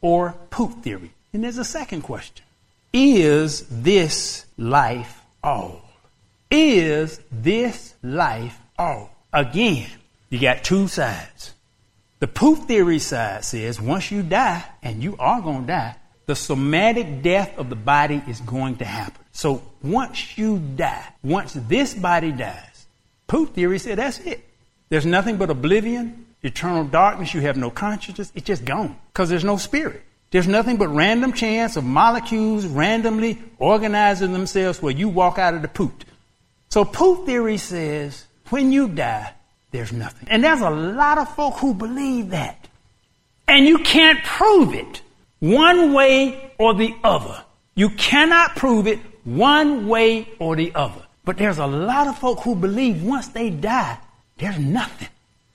or 0.00 0.36
poot 0.50 0.84
theory? 0.84 1.10
And 1.32 1.44
there's 1.44 1.58
a 1.58 1.64
second 1.64 2.02
question. 2.02 2.44
Is 2.92 3.66
this 3.68 4.46
life 4.56 5.20
all? 5.42 5.82
Is 6.50 7.20
this 7.30 7.94
life 8.02 8.58
all? 8.78 9.10
Again, 9.32 9.90
you 10.30 10.40
got 10.40 10.64
two 10.64 10.88
sides. 10.88 11.54
The 12.20 12.26
poot 12.26 12.66
theory 12.66 12.98
side 12.98 13.44
says 13.44 13.80
once 13.80 14.10
you 14.10 14.22
die, 14.22 14.64
and 14.82 15.02
you 15.02 15.16
are 15.18 15.40
going 15.40 15.62
to 15.62 15.66
die, 15.66 15.96
the 16.26 16.34
somatic 16.34 17.22
death 17.22 17.56
of 17.58 17.70
the 17.70 17.76
body 17.76 18.22
is 18.26 18.40
going 18.40 18.76
to 18.76 18.84
happen. 18.84 19.22
So 19.32 19.62
once 19.82 20.36
you 20.36 20.58
die, 20.58 21.06
once 21.22 21.52
this 21.52 21.94
body 21.94 22.32
dies, 22.32 22.86
poot 23.26 23.54
theory 23.54 23.78
said 23.78 23.98
that's 23.98 24.18
it. 24.20 24.44
There's 24.88 25.06
nothing 25.06 25.36
but 25.36 25.50
oblivion, 25.50 26.26
eternal 26.42 26.84
darkness. 26.84 27.34
You 27.34 27.42
have 27.42 27.56
no 27.56 27.70
consciousness. 27.70 28.32
It's 28.34 28.46
just 28.46 28.64
gone 28.64 28.98
because 29.12 29.28
there's 29.28 29.44
no 29.44 29.58
spirit. 29.58 30.02
There's 30.30 30.48
nothing 30.48 30.76
but 30.76 30.88
random 30.88 31.32
chance 31.32 31.76
of 31.76 31.84
molecules 31.84 32.66
randomly 32.66 33.38
organizing 33.58 34.32
themselves 34.32 34.82
where 34.82 34.92
you 34.92 35.08
walk 35.08 35.38
out 35.38 35.54
of 35.54 35.62
the 35.62 35.68
poot. 35.68 36.04
So 36.68 36.84
poot 36.84 37.24
theory 37.24 37.56
says 37.56 38.26
when 38.50 38.72
you 38.72 38.88
die, 38.88 39.32
there's 39.70 39.92
nothing. 39.92 40.28
And 40.28 40.44
there's 40.44 40.60
a 40.60 40.70
lot 40.70 41.18
of 41.18 41.34
folk 41.34 41.54
who 41.56 41.74
believe 41.74 42.30
that. 42.30 42.68
And 43.46 43.66
you 43.66 43.78
can't 43.78 44.22
prove 44.22 44.74
it 44.74 45.00
one 45.40 45.94
way 45.94 46.52
or 46.58 46.74
the 46.74 46.94
other. 47.02 47.42
You 47.74 47.90
cannot 47.90 48.56
prove 48.56 48.86
it 48.86 48.98
one 49.24 49.88
way 49.88 50.28
or 50.38 50.56
the 50.56 50.72
other. 50.74 51.02
But 51.24 51.38
there's 51.38 51.58
a 51.58 51.66
lot 51.66 52.06
of 52.06 52.18
folk 52.18 52.40
who 52.40 52.54
believe 52.54 53.02
once 53.02 53.28
they 53.28 53.50
die, 53.50 53.98
there's 54.36 54.58
nothing. 54.58 55.08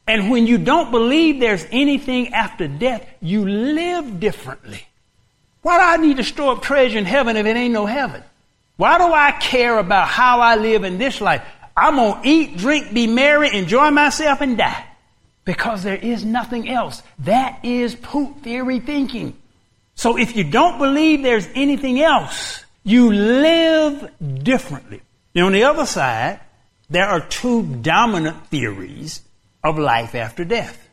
And 0.08 0.30
when 0.30 0.48
you 0.48 0.58
don't 0.58 0.92
believe 0.92 1.40
there's 1.40 1.66
anything 1.72 2.34
after 2.34 2.68
death, 2.68 3.08
you 3.22 3.48
live 3.48 4.20
differently. 4.20 4.86
Why 5.62 5.78
do 5.78 5.84
I 5.84 6.06
need 6.06 6.18
to 6.18 6.24
store 6.24 6.58
up 6.58 6.62
treasure 6.62 6.98
in 6.98 7.06
heaven 7.06 7.38
if 7.38 7.46
it 7.46 7.56
ain't 7.56 7.74
no 7.74 7.86
heaven? 7.86 8.22
Why 8.76 8.98
do 8.98 9.06
I 9.06 9.32
care 9.32 9.78
about 9.78 10.10
how 10.10 10.42
I 10.42 10.56
live 10.56 10.84
in 10.84 10.98
this 10.98 11.22
life? 11.22 11.42
I'm 11.76 11.96
going 11.96 12.22
to 12.22 12.28
eat, 12.28 12.58
drink, 12.58 12.94
be 12.94 13.08
merry, 13.08 13.56
enjoy 13.56 13.90
myself, 13.92 14.42
and 14.42 14.58
die. 14.58 14.86
Because 15.46 15.84
there 15.84 15.96
is 15.96 16.26
nothing 16.26 16.70
else. 16.70 17.02
That 17.20 17.64
is 17.64 17.96
poot 17.96 18.42
theory 18.42 18.80
thinking. 18.80 19.38
So 19.96 20.18
if 20.18 20.36
you 20.36 20.44
don't 20.44 20.80
believe 20.80 21.24
there's 21.24 21.48
anything 21.56 22.02
else, 22.02 22.64
you 22.84 23.12
live 23.12 24.12
differently. 24.44 25.02
Now, 25.34 25.46
on 25.48 25.54
the 25.54 25.64
other 25.64 25.86
side, 25.86 26.40
there 26.90 27.08
are 27.08 27.22
two 27.22 27.64
dominant 27.64 28.48
theories 28.48 29.22
of 29.64 29.80
life 29.80 30.16
after 30.16 30.44
death. 30.44 30.88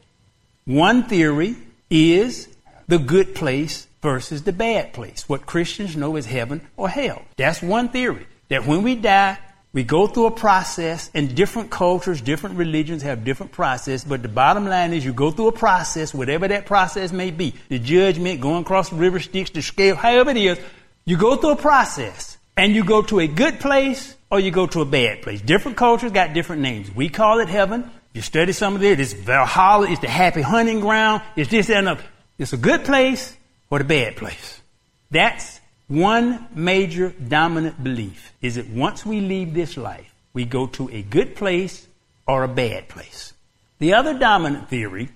One 0.64 1.04
theory 1.04 1.56
is 1.90 2.48
the 2.88 2.98
good 2.98 3.34
place 3.34 3.86
versus 4.02 4.42
the 4.42 4.52
bad 4.52 4.92
place, 4.92 5.28
what 5.28 5.46
Christians 5.46 5.96
know 5.96 6.16
as 6.16 6.26
heaven 6.26 6.60
or 6.76 6.88
hell. 6.88 7.22
That's 7.36 7.62
one 7.62 7.88
theory. 7.88 8.26
That 8.48 8.66
when 8.66 8.82
we 8.82 8.96
die, 8.96 9.38
we 9.72 9.84
go 9.84 10.08
through 10.08 10.26
a 10.26 10.30
process, 10.32 11.10
and 11.14 11.34
different 11.36 11.70
cultures, 11.70 12.20
different 12.20 12.56
religions 12.56 13.02
have 13.02 13.24
different 13.24 13.52
process, 13.52 14.02
but 14.02 14.22
the 14.22 14.28
bottom 14.28 14.66
line 14.66 14.92
is 14.92 15.04
you 15.04 15.12
go 15.12 15.30
through 15.30 15.48
a 15.48 15.52
process, 15.52 16.12
whatever 16.12 16.48
that 16.48 16.66
process 16.66 17.12
may 17.12 17.30
be. 17.30 17.54
The 17.68 17.78
judgment, 17.78 18.40
going 18.40 18.62
across 18.62 18.90
the 18.90 18.96
river 18.96 19.20
Styx, 19.20 19.50
the 19.50 19.62
scale, 19.62 19.94
however 19.94 20.30
it 20.30 20.36
is, 20.38 20.58
you 21.04 21.16
go 21.16 21.36
through 21.36 21.52
a 21.52 21.56
process, 21.56 22.36
and 22.56 22.74
you 22.74 22.84
go 22.84 23.02
to 23.02 23.20
a 23.20 23.26
good 23.26 23.60
place 23.60 24.16
or 24.30 24.38
you 24.38 24.50
go 24.50 24.66
to 24.66 24.80
a 24.80 24.84
bad 24.84 25.22
place. 25.22 25.40
Different 25.40 25.76
cultures 25.76 26.12
got 26.12 26.34
different 26.34 26.62
names. 26.62 26.94
We 26.94 27.08
call 27.08 27.40
it 27.40 27.48
heaven. 27.48 27.90
You 28.12 28.22
study 28.22 28.52
some 28.52 28.76
of 28.76 28.82
it, 28.82 28.98
it's 28.98 29.12
Valhalla, 29.12 29.90
it's 29.90 30.00
the 30.00 30.08
happy 30.08 30.42
hunting 30.42 30.80
ground, 30.80 31.22
it's 31.36 31.50
this, 31.50 31.68
that, 31.68 31.84
and. 31.84 31.98
It's 32.40 32.54
a 32.54 32.56
good 32.56 32.86
place 32.86 33.36
or 33.68 33.78
the 33.78 33.84
bad 33.84 34.16
place. 34.16 34.62
That's 35.10 35.60
one 35.88 36.46
major 36.54 37.10
dominant 37.10 37.84
belief 37.84 38.32
is 38.40 38.54
that 38.54 38.70
once 38.70 39.04
we 39.04 39.20
leave 39.20 39.52
this 39.52 39.76
life, 39.76 40.10
we 40.32 40.46
go 40.46 40.66
to 40.68 40.88
a 40.88 41.02
good 41.02 41.36
place 41.36 41.86
or 42.26 42.42
a 42.42 42.48
bad 42.48 42.88
place. 42.88 43.34
The 43.78 43.92
other 43.92 44.18
dominant 44.18 44.70
theory 44.70 45.10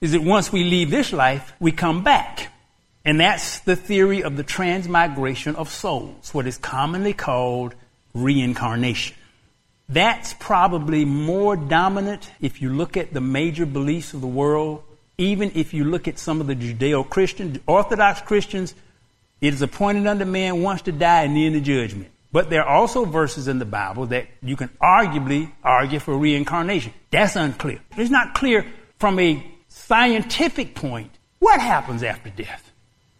is 0.00 0.12
that 0.12 0.22
once 0.22 0.50
we 0.50 0.64
leave 0.64 0.90
this 0.90 1.12
life, 1.12 1.52
we 1.60 1.70
come 1.70 2.02
back. 2.02 2.50
And 3.04 3.20
that's 3.20 3.60
the 3.60 3.76
theory 3.76 4.22
of 4.22 4.38
the 4.38 4.42
transmigration 4.42 5.56
of 5.56 5.68
souls, 5.68 6.32
what 6.32 6.46
is 6.46 6.56
commonly 6.56 7.12
called 7.12 7.74
reincarnation. 8.14 9.16
That's 9.90 10.34
probably 10.34 11.04
more 11.04 11.56
dominant 11.56 12.30
if 12.40 12.62
you 12.62 12.72
look 12.72 12.96
at 12.96 13.12
the 13.12 13.20
major 13.20 13.66
beliefs 13.66 14.14
of 14.14 14.20
the 14.20 14.26
world, 14.26 14.84
even 15.18 15.50
if 15.54 15.74
you 15.74 15.84
look 15.84 16.06
at 16.06 16.18
some 16.18 16.40
of 16.40 16.46
the 16.46 16.54
Judeo 16.54 17.08
Christian, 17.08 17.60
Orthodox 17.66 18.22
Christians 18.22 18.74
it 19.40 19.54
is 19.54 19.62
appointed 19.62 20.06
unto 20.06 20.24
man 20.24 20.62
once 20.62 20.82
to 20.82 20.92
die 20.92 21.24
and 21.24 21.36
then 21.36 21.54
the 21.54 21.60
judgment. 21.60 22.10
But 22.32 22.50
there 22.50 22.62
are 22.62 22.76
also 22.76 23.04
verses 23.04 23.48
in 23.48 23.58
the 23.58 23.64
Bible 23.64 24.06
that 24.06 24.28
you 24.42 24.54
can 24.54 24.68
arguably 24.80 25.50
argue 25.64 25.98
for 25.98 26.16
reincarnation. 26.16 26.92
That's 27.10 27.36
unclear. 27.36 27.80
It's 27.96 28.10
not 28.10 28.34
clear 28.34 28.66
from 28.98 29.18
a 29.18 29.44
scientific 29.68 30.74
point 30.74 31.10
what 31.38 31.60
happens 31.60 32.02
after 32.02 32.30
death. 32.30 32.70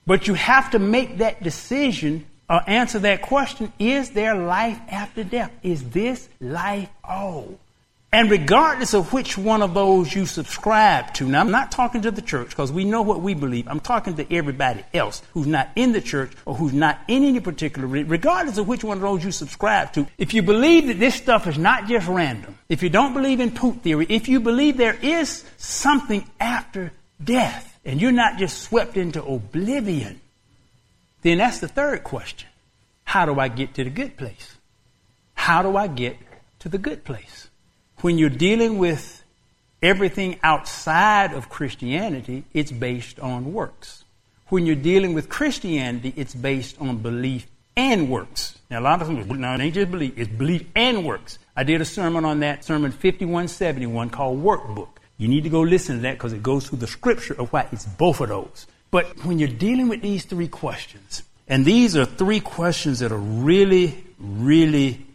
But 0.06 0.28
you 0.28 0.34
have 0.34 0.70
to 0.72 0.78
make 0.78 1.18
that 1.18 1.42
decision 1.42 2.26
or 2.50 2.62
answer 2.66 2.98
that 2.98 3.22
question 3.22 3.72
is 3.78 4.10
there 4.10 4.34
life 4.34 4.78
after 4.90 5.24
death? 5.24 5.52
Is 5.62 5.88
this 5.90 6.28
life 6.40 6.90
all? 7.04 7.58
And 8.12 8.28
regardless 8.28 8.92
of 8.92 9.12
which 9.12 9.38
one 9.38 9.62
of 9.62 9.72
those 9.72 10.12
you 10.12 10.26
subscribe 10.26 11.14
to, 11.14 11.28
now 11.28 11.40
I'm 11.40 11.52
not 11.52 11.70
talking 11.70 12.02
to 12.02 12.10
the 12.10 12.20
church 12.20 12.48
because 12.48 12.72
we 12.72 12.84
know 12.84 13.02
what 13.02 13.20
we 13.20 13.34
believe. 13.34 13.68
I'm 13.68 13.78
talking 13.78 14.16
to 14.16 14.34
everybody 14.34 14.82
else 14.92 15.22
who's 15.32 15.46
not 15.46 15.70
in 15.76 15.92
the 15.92 16.00
church 16.00 16.32
or 16.44 16.56
who's 16.56 16.72
not 16.72 16.98
in 17.06 17.22
any 17.22 17.38
particular, 17.38 17.86
regardless 17.86 18.58
of 18.58 18.66
which 18.66 18.82
one 18.82 18.96
of 18.96 19.02
those 19.02 19.24
you 19.24 19.30
subscribe 19.30 19.92
to. 19.92 20.08
If 20.18 20.34
you 20.34 20.42
believe 20.42 20.88
that 20.88 20.98
this 20.98 21.14
stuff 21.14 21.46
is 21.46 21.56
not 21.56 21.86
just 21.86 22.08
random, 22.08 22.58
if 22.68 22.82
you 22.82 22.90
don't 22.90 23.14
believe 23.14 23.38
in 23.38 23.52
poot 23.52 23.82
theory, 23.82 24.06
if 24.08 24.28
you 24.28 24.40
believe 24.40 24.76
there 24.76 24.98
is 25.00 25.44
something 25.56 26.28
after 26.40 26.90
death 27.22 27.78
and 27.84 28.00
you're 28.00 28.10
not 28.10 28.38
just 28.38 28.60
swept 28.60 28.96
into 28.96 29.22
oblivion, 29.22 30.19
then 31.22 31.38
that's 31.38 31.58
the 31.58 31.68
third 31.68 32.04
question. 32.04 32.48
how 33.04 33.26
do 33.26 33.40
I 33.40 33.48
get 33.48 33.74
to 33.74 33.84
the 33.84 33.90
good 33.90 34.16
place? 34.16 34.56
How 35.34 35.62
do 35.62 35.76
I 35.76 35.88
get 35.88 36.16
to 36.60 36.68
the 36.68 36.78
good 36.78 37.04
place? 37.04 37.48
When 38.02 38.18
you're 38.18 38.30
dealing 38.30 38.78
with 38.78 39.24
everything 39.82 40.38
outside 40.42 41.32
of 41.32 41.48
Christianity, 41.48 42.44
it's 42.54 42.70
based 42.70 43.18
on 43.18 43.52
works. 43.52 44.04
When 44.48 44.66
you're 44.66 44.76
dealing 44.76 45.14
with 45.14 45.28
Christianity, 45.28 46.12
it's 46.16 46.34
based 46.34 46.80
on 46.80 46.98
belief 46.98 47.46
and 47.76 48.10
works. 48.10 48.58
Now, 48.70 48.80
a 48.80 48.82
lot 48.82 49.02
of 49.02 49.08
people, 49.08 49.36
no, 49.36 49.54
it 49.54 49.60
ain't 49.60 49.74
just 49.74 49.90
belief, 49.90 50.12
it's 50.16 50.30
belief 50.30 50.64
and 50.74 51.04
works. 51.04 51.38
I 51.56 51.64
did 51.64 51.80
a 51.80 51.84
sermon 51.84 52.24
on 52.24 52.40
that, 52.40 52.64
sermon 52.64 52.92
5171 52.92 54.10
called 54.10 54.42
Workbook. 54.42 54.88
You 55.18 55.28
need 55.28 55.44
to 55.44 55.50
go 55.50 55.60
listen 55.60 55.96
to 55.96 56.02
that 56.02 56.14
because 56.14 56.32
it 56.32 56.42
goes 56.42 56.68
through 56.68 56.78
the 56.78 56.86
scripture 56.86 57.34
of 57.38 57.52
why 57.52 57.66
it's 57.72 57.86
both 57.86 58.20
of 58.20 58.28
those. 58.28 58.66
But 58.90 59.24
when 59.24 59.38
you're 59.38 59.48
dealing 59.48 59.88
with 59.88 60.02
these 60.02 60.24
three 60.24 60.48
questions, 60.48 61.22
and 61.48 61.64
these 61.64 61.96
are 61.96 62.04
three 62.04 62.40
questions 62.40 63.00
that 63.00 63.12
are 63.12 63.18
really, 63.18 64.04
really 64.18 65.06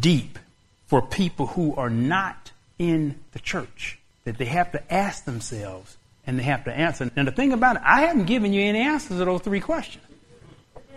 deep 0.00 0.38
for 0.86 1.02
people 1.02 1.46
who 1.46 1.74
are 1.76 1.90
not 1.90 2.52
in 2.78 3.18
the 3.32 3.38
church, 3.38 3.98
that 4.24 4.38
they 4.38 4.44
have 4.46 4.72
to 4.72 4.92
ask 4.92 5.24
themselves 5.24 5.96
and 6.26 6.38
they 6.38 6.42
have 6.42 6.64
to 6.64 6.72
answer. 6.72 7.10
And 7.16 7.28
the 7.28 7.32
thing 7.32 7.52
about 7.52 7.76
it, 7.76 7.82
I 7.84 8.02
haven't 8.02 8.26
given 8.26 8.52
you 8.52 8.62
any 8.62 8.80
answers 8.80 9.18
to 9.18 9.24
those 9.24 9.42
three 9.42 9.60
questions. 9.60 10.04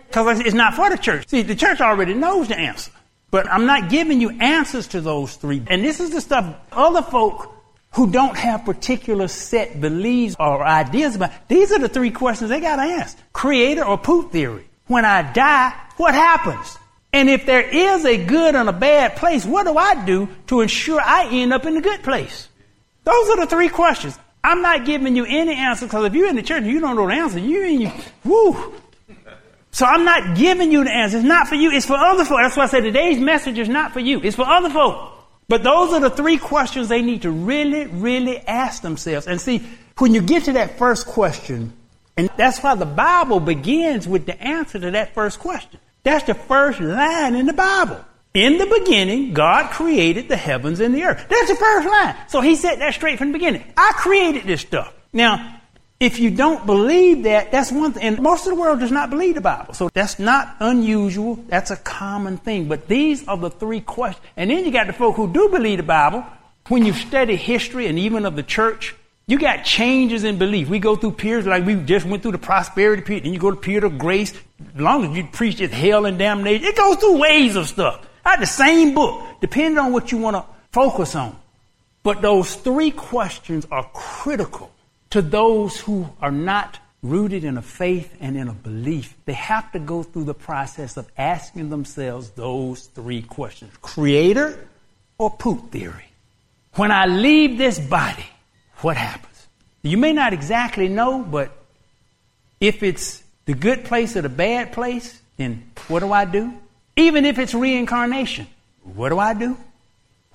Because 0.07 0.39
it's 0.39 0.53
not 0.53 0.73
for 0.73 0.89
the 0.89 0.97
church. 0.97 1.27
See, 1.27 1.41
the 1.41 1.55
church 1.55 1.81
already 1.81 2.13
knows 2.13 2.47
the 2.47 2.57
answer. 2.57 2.91
But 3.29 3.51
I'm 3.51 3.65
not 3.65 3.89
giving 3.89 4.21
you 4.21 4.29
answers 4.39 4.87
to 4.89 5.01
those 5.01 5.35
three. 5.35 5.61
And 5.67 5.83
this 5.83 5.99
is 5.99 6.11
the 6.11 6.21
stuff 6.21 6.55
other 6.71 7.01
folk 7.01 7.53
who 7.97 8.11
don't 8.11 8.37
have 8.37 8.63
particular 8.63 9.27
set 9.27 9.81
beliefs 9.81 10.35
or 10.39 10.63
ideas 10.63 11.15
about. 11.15 11.31
These 11.47 11.71
are 11.71 11.79
the 11.79 11.89
three 11.89 12.11
questions 12.11 12.51
they 12.51 12.59
got 12.59 12.75
to 12.75 12.83
ask. 12.83 13.17
Creator 13.33 13.83
or 13.83 13.97
poot 13.97 14.31
theory. 14.31 14.69
When 14.85 15.03
I 15.03 15.33
die, 15.33 15.73
what 15.97 16.13
happens? 16.13 16.77
And 17.11 17.27
if 17.27 17.47
there 17.47 17.67
is 17.67 18.05
a 18.05 18.23
good 18.23 18.53
and 18.53 18.69
a 18.69 18.73
bad 18.73 19.15
place, 19.15 19.45
what 19.45 19.63
do 19.63 19.75
I 19.75 20.05
do 20.05 20.29
to 20.45 20.61
ensure 20.61 21.01
I 21.01 21.27
end 21.31 21.51
up 21.51 21.65
in 21.65 21.73
the 21.73 21.81
good 21.81 22.03
place? 22.03 22.47
Those 23.03 23.29
are 23.29 23.37
the 23.37 23.47
three 23.47 23.69
questions. 23.69 24.15
I'm 24.43 24.61
not 24.61 24.85
giving 24.85 25.15
you 25.15 25.25
any 25.25 25.55
answer 25.55 25.87
because 25.87 26.05
if 26.05 26.13
you're 26.13 26.29
in 26.29 26.35
the 26.35 26.43
church 26.43 26.61
and 26.61 26.71
you 26.71 26.79
don't 26.79 26.97
know 26.97 27.07
the 27.07 27.13
answer, 27.13 27.39
you 27.39 27.65
and 27.65 27.81
you, 27.81 27.91
woo. 28.23 28.75
So 29.71 29.87
I'm 29.87 30.05
not 30.05 30.37
giving 30.37 30.71
you 30.71 30.83
the 30.83 30.91
answer. 30.91 31.17
It's 31.17 31.25
not 31.25 31.47
for 31.47 31.55
you. 31.55 31.71
It's 31.71 31.87
for 31.87 31.97
other 31.97 32.25
folk. 32.25 32.37
That's 32.43 32.55
why 32.55 32.65
I 32.65 32.67
say 32.67 32.81
today's 32.81 33.19
message 33.19 33.57
is 33.57 33.67
not 33.67 33.91
for 33.91 33.99
you. 34.01 34.21
It's 34.21 34.35
for 34.35 34.45
other 34.45 34.69
folk. 34.69 35.16
But 35.49 35.63
those 35.63 35.93
are 35.93 35.99
the 36.01 36.09
three 36.09 36.37
questions 36.37 36.89
they 36.89 37.01
need 37.01 37.21
to 37.21 37.31
really, 37.31 37.85
really 37.87 38.39
ask 38.39 38.81
themselves. 38.81 39.27
And 39.27 39.39
see, 39.39 39.65
when 39.97 40.13
you 40.13 40.21
get 40.21 40.43
to 40.45 40.53
that 40.53 40.77
first 40.77 41.07
question, 41.07 41.73
and 42.17 42.29
that's 42.35 42.61
why 42.61 42.75
the 42.75 42.85
Bible 42.85 43.39
begins 43.39 44.07
with 44.07 44.25
the 44.25 44.39
answer 44.41 44.79
to 44.79 44.91
that 44.91 45.13
first 45.13 45.39
question. 45.39 45.79
That's 46.03 46.25
the 46.25 46.33
first 46.33 46.79
line 46.79 47.35
in 47.35 47.45
the 47.45 47.53
Bible. 47.53 48.03
In 48.33 48.57
the 48.57 48.65
beginning, 48.65 49.33
God 49.33 49.71
created 49.71 50.27
the 50.27 50.37
heavens 50.37 50.79
and 50.79 50.93
the 50.93 51.03
earth. 51.03 51.25
That's 51.29 51.49
the 51.49 51.55
first 51.55 51.87
line. 51.87 52.15
So 52.27 52.41
he 52.41 52.55
said 52.55 52.79
that 52.79 52.93
straight 52.93 53.17
from 53.17 53.31
the 53.31 53.37
beginning. 53.37 53.63
I 53.75 53.93
created 53.95 54.43
this 54.43 54.61
stuff. 54.61 54.93
Now, 55.13 55.56
if 55.99 56.19
you 56.19 56.29
don't 56.29 56.65
believe 56.65 57.23
that, 57.23 57.51
that's 57.51 57.71
one 57.71 57.93
thing. 57.93 58.03
And 58.03 58.21
most 58.21 58.45
of 58.45 58.53
the 58.53 58.61
world 58.61 58.79
does 58.79 58.91
not 58.91 59.09
believe 59.09 59.33
the 59.35 59.41
Bible. 59.41 59.73
So 59.73 59.89
that's 59.91 60.19
not 60.19 60.55
unusual. 60.59 61.35
That's 61.47 61.71
a 61.71 61.77
common 61.77 62.37
thing. 62.37 62.67
But 62.67 62.87
these 62.87 63.27
are 63.27 63.37
the 63.37 63.49
three 63.49 63.81
questions. 63.81 64.23
And 64.35 64.51
then 64.51 64.63
you 64.63 64.71
got 64.71 64.87
the 64.87 64.93
folk 64.93 65.15
who 65.15 65.31
do 65.31 65.49
believe 65.49 65.77
the 65.77 65.83
Bible. 65.83 66.23
When 66.67 66.85
you 66.85 66.93
study 66.93 67.35
history 67.35 67.87
and 67.87 67.97
even 67.97 68.25
of 68.25 68.35
the 68.35 68.43
church, 68.43 68.93
you 69.25 69.39
got 69.39 69.63
changes 69.63 70.23
in 70.23 70.37
belief. 70.37 70.69
We 70.69 70.79
go 70.79 70.95
through 70.95 71.13
periods 71.13 71.47
like 71.47 71.65
we 71.65 71.75
just 71.75 72.05
went 72.05 72.21
through 72.21 72.33
the 72.33 72.37
prosperity 72.37 73.01
period. 73.01 73.25
Then 73.25 73.33
you 73.33 73.39
go 73.39 73.49
to 73.49 73.57
period 73.57 73.83
of 73.83 73.97
grace. 73.97 74.33
As 74.75 74.81
long 74.81 75.03
as 75.03 75.17
you 75.17 75.27
preach 75.31 75.61
it, 75.61 75.71
hell 75.71 76.05
and 76.05 76.19
damnation, 76.19 76.65
it 76.65 76.77
goes 76.77 76.97
through 76.97 77.17
waves 77.17 77.55
of 77.55 77.67
stuff. 77.67 78.05
I 78.23 78.37
the 78.37 78.45
same 78.45 78.93
book, 78.93 79.23
depending 79.41 79.79
on 79.79 79.93
what 79.93 80.11
you 80.11 80.19
want 80.19 80.35
to 80.35 80.45
focus 80.71 81.15
on. 81.15 81.35
But 82.03 82.21
those 82.21 82.55
three 82.55 82.91
questions 82.91 83.65
are 83.71 83.89
critical 83.93 84.71
to 85.11 85.21
those 85.21 85.79
who 85.79 86.09
are 86.21 86.31
not 86.31 86.79
rooted 87.03 87.43
in 87.43 87.57
a 87.57 87.61
faith 87.61 88.15
and 88.19 88.35
in 88.35 88.47
a 88.47 88.53
belief, 88.53 89.15
they 89.25 89.33
have 89.33 89.71
to 89.71 89.79
go 89.79 90.03
through 90.03 90.25
the 90.25 90.33
process 90.33 90.97
of 90.97 91.07
asking 91.17 91.69
themselves 91.69 92.31
those 92.31 92.87
three 92.87 93.21
questions 93.21 93.71
Creator 93.81 94.67
or 95.17 95.29
poot 95.31 95.71
theory? 95.71 96.05
When 96.73 96.91
I 96.91 97.05
leave 97.05 97.57
this 97.57 97.79
body, 97.79 98.25
what 98.77 98.97
happens? 98.97 99.47
You 99.81 99.97
may 99.97 100.13
not 100.13 100.33
exactly 100.33 100.89
know, 100.89 101.23
but 101.23 101.51
if 102.59 102.83
it's 102.83 103.23
the 103.45 103.53
good 103.53 103.85
place 103.85 104.15
or 104.15 104.21
the 104.21 104.29
bad 104.29 104.73
place, 104.73 105.19
then 105.37 105.71
what 105.87 105.99
do 105.99 106.11
I 106.11 106.25
do? 106.25 106.53
Even 106.95 107.25
if 107.25 107.39
it's 107.39 107.53
reincarnation, 107.53 108.47
what 108.83 109.09
do 109.09 109.19
I 109.19 109.33
do? 109.33 109.57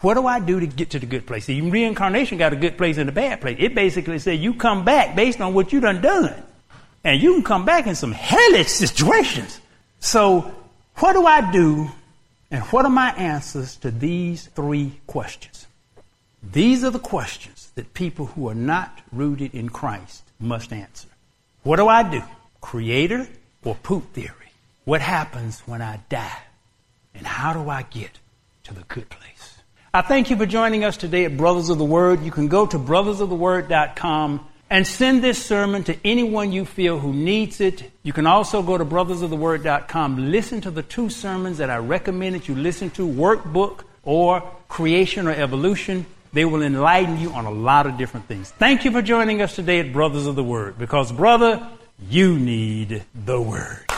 What 0.03 0.15
do 0.15 0.27
I 0.27 0.41
do 0.41 0.59
to 0.59 0.67
get 0.67 0.91
to 0.91 0.99
the 0.99 1.07
good 1.07 1.27
place? 1.27 1.49
Reincarnation 1.49 2.37
got 2.37 2.53
a 2.53 2.57
good 2.57 2.77
place 2.77 2.99
and 2.99 3.09
a 3.09 3.13
bad 3.13 3.41
place. 3.41 3.57
It 3.61 3.75
basically 3.75 4.19
says 4.19 4.41
you 4.41 4.55
come 4.55 4.85
back 4.85 5.15
based 5.15 5.41
on 5.41 5.55
what 5.55 5.73
you 5.73 5.81
done 5.81 6.03
done. 6.03 6.35
And 7.05 7.23
you 7.23 7.35
can 7.35 7.45
come 7.45 7.65
back 7.65 7.87
in 7.87 7.95
some 7.95 8.13
hellish 8.13 8.69
situations. 8.69 9.61
So, 10.01 10.53
what 10.97 11.13
do 11.13 11.25
I 11.25 11.53
do 11.53 11.89
and 12.51 12.63
what 12.65 12.85
are 12.85 12.91
my 12.91 13.11
answers 13.13 13.77
to 13.77 13.93
these 13.93 14.47
three 14.49 15.01
questions? 15.07 15.67
These 16.43 16.83
are 16.83 16.91
the 16.91 16.99
questions 16.99 17.71
that 17.77 17.95
people 17.95 18.27
who 18.27 18.49
are 18.49 18.55
not 18.55 19.01
rooted 19.13 19.55
in 19.55 19.69
Christ 19.69 20.25
must 20.41 20.73
answer. 20.73 21.09
What 21.63 21.77
do 21.77 21.87
I 21.87 22.03
do? 22.03 22.23
Creator 22.61 23.29
or 23.65 23.77
poot 23.77 24.05
theory? 24.13 24.53
What 24.85 25.01
happens 25.01 25.61
when 25.61 25.81
I 25.81 26.01
die? 26.09 26.43
And 27.15 27.25
how 27.25 27.53
do 27.53 27.71
I 27.71 27.83
get 27.83 28.19
to 28.65 28.75
the 28.75 28.83
good 28.83 29.09
place? 29.09 29.52
I 29.95 30.01
thank 30.01 30.31
you 30.31 30.39
for 30.39 30.47
joining 30.47 30.85
us 30.85 30.97
today 30.97 31.27
at 31.27 31.37
Brothers 31.37 31.69
of 31.69 31.77
the 31.77 31.85
Word. 31.85 32.23
You 32.23 32.31
can 32.31 32.49
go 32.49 32.65
to 32.65 32.79
brothersoftheword.com 32.79 34.49
and 34.71 34.87
send 34.87 35.23
this 35.23 35.45
sermon 35.45 35.85
to 35.85 35.95
anyone 36.03 36.51
you 36.51 36.65
feel 36.65 36.99
who 36.99 37.13
needs 37.13 37.61
it. 37.61 37.91
You 38.03 38.15
can 38.15 38.27
also 38.27 38.63
go 38.63 38.79
to 38.79 38.87
brothersoftheword.com, 38.87 40.31
listen 40.31 40.63
to 40.63 40.71
the 40.71 40.83
two 40.83 41.11
sermons 41.11 41.59
that 41.59 41.69
I 41.69 41.77
recommend 41.77 42.37
that 42.37 42.49
you 42.49 42.55
listen 42.55 42.89
to, 42.93 43.07
Workbook 43.07 43.85
or 44.03 44.41
Creation 44.69 45.29
or 45.29 45.33
Evolution. 45.33 46.07
They 46.33 46.47
will 46.47 46.63
enlighten 46.63 47.21
you 47.21 47.33
on 47.33 47.45
a 47.45 47.51
lot 47.51 47.87
of 47.87 47.99
different 47.99 48.29
things. 48.29 48.51
Thank 48.53 48.87
you 48.87 48.93
for 48.93 49.03
joining 49.03 49.43
us 49.43 49.55
today 49.55 49.81
at 49.81 49.93
Brothers 49.93 50.27
of 50.27 50.37
the 50.37 50.45
Word 50.45 50.79
because, 50.79 51.13
brother, 51.13 51.69
you 52.09 52.39
need 52.39 53.05
the 53.15 53.43
Word. 53.43 53.92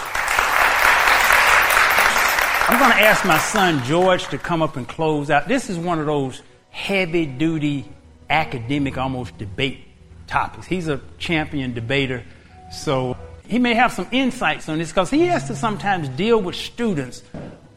I'm 2.67 2.79
going 2.79 2.93
to 2.93 3.03
ask 3.03 3.27
my 3.27 3.37
son 3.37 3.85
George 3.85 4.27
to 4.29 4.39
come 4.39 4.63
up 4.63 4.77
and 4.77 4.89
close 4.89 5.31
out. 5.31 5.49
This 5.49 5.69
is 5.69 5.77
one 5.77 5.99
of 5.99 6.07
those 6.07 6.41
heavy 6.71 7.27
duty 7.27 7.85
academic, 8.31 8.97
almost 8.97 9.37
debate 9.37 9.81
topics. 10.27 10.67
He's 10.67 10.89
a 10.89 10.99
champion 11.19 11.75
debater, 11.75 12.25
so 12.73 13.19
he 13.47 13.59
may 13.59 13.75
have 13.75 13.93
some 13.93 14.09
insights 14.13 14.67
on 14.71 14.79
this 14.79 14.89
because 14.89 15.11
he 15.11 15.27
has 15.27 15.47
to 15.49 15.57
sometimes 15.57 16.09
deal 16.09 16.41
with 16.41 16.57
students 16.57 17.23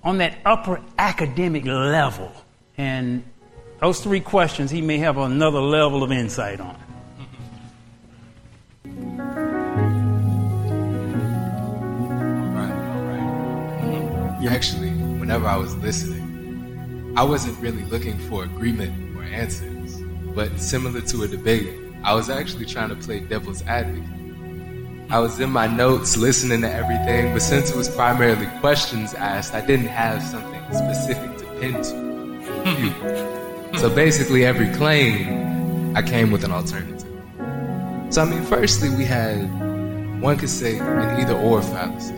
on 0.05 0.19
that 0.19 0.37
upper 0.45 0.81
academic 0.97 1.65
level. 1.65 2.31
And 2.77 3.25
those 3.81 3.99
three 3.99 4.21
questions 4.21 4.71
he 4.71 4.81
may 4.81 4.99
have 4.99 5.17
another 5.17 5.59
level 5.59 6.01
of 6.01 6.13
insight 6.13 6.61
on. 6.61 6.77
Actually, 14.47 14.91
whenever 15.19 15.45
I 15.45 15.57
was 15.57 15.75
listening, 15.77 17.13
I 17.17 17.23
wasn't 17.23 17.59
really 17.59 17.83
looking 17.85 18.17
for 18.29 18.45
agreement 18.45 19.17
or 19.17 19.23
answers, 19.23 20.01
but 20.33 20.57
similar 20.57 21.01
to 21.01 21.23
a 21.23 21.27
debate, 21.27 21.67
I 22.03 22.13
was 22.13 22.29
actually 22.29 22.65
trying 22.65 22.87
to 22.89 22.95
play 22.95 23.19
devil's 23.19 23.61
advocate. 23.63 24.09
I 25.09 25.19
was 25.19 25.41
in 25.41 25.49
my 25.49 25.67
notes 25.67 26.15
listening 26.15 26.61
to 26.61 26.71
everything, 26.71 27.33
but 27.33 27.41
since 27.41 27.71
it 27.71 27.75
was 27.75 27.89
primarily 27.89 28.45
questions 28.61 29.13
asked, 29.13 29.53
I 29.53 29.59
didn't 29.59 29.87
have 29.87 30.23
something 30.23 30.61
specific 30.71 31.37
to 31.39 31.45
pin 31.59 31.73
to. 31.83 32.07
Hmm. 32.67 33.77
so 33.77 33.93
basically, 33.93 34.45
every 34.45 34.73
claim, 34.75 35.93
I 35.95 36.01
came 36.01 36.31
with 36.31 36.45
an 36.45 36.51
alternative. 36.51 37.05
So, 38.13 38.21
I 38.21 38.25
mean, 38.25 38.43
firstly, 38.43 38.89
we 38.91 39.03
had, 39.03 39.41
one 40.21 40.37
could 40.37 40.49
say, 40.49 40.79
an 40.79 41.19
either 41.19 41.35
or 41.35 41.61
fallacy 41.61 42.13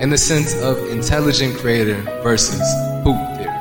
in 0.00 0.10
the 0.10 0.18
sense 0.18 0.54
of 0.60 0.78
intelligent 0.90 1.56
creator 1.58 2.00
versus 2.22 2.60
poop 3.02 3.16
theory. 3.36 3.52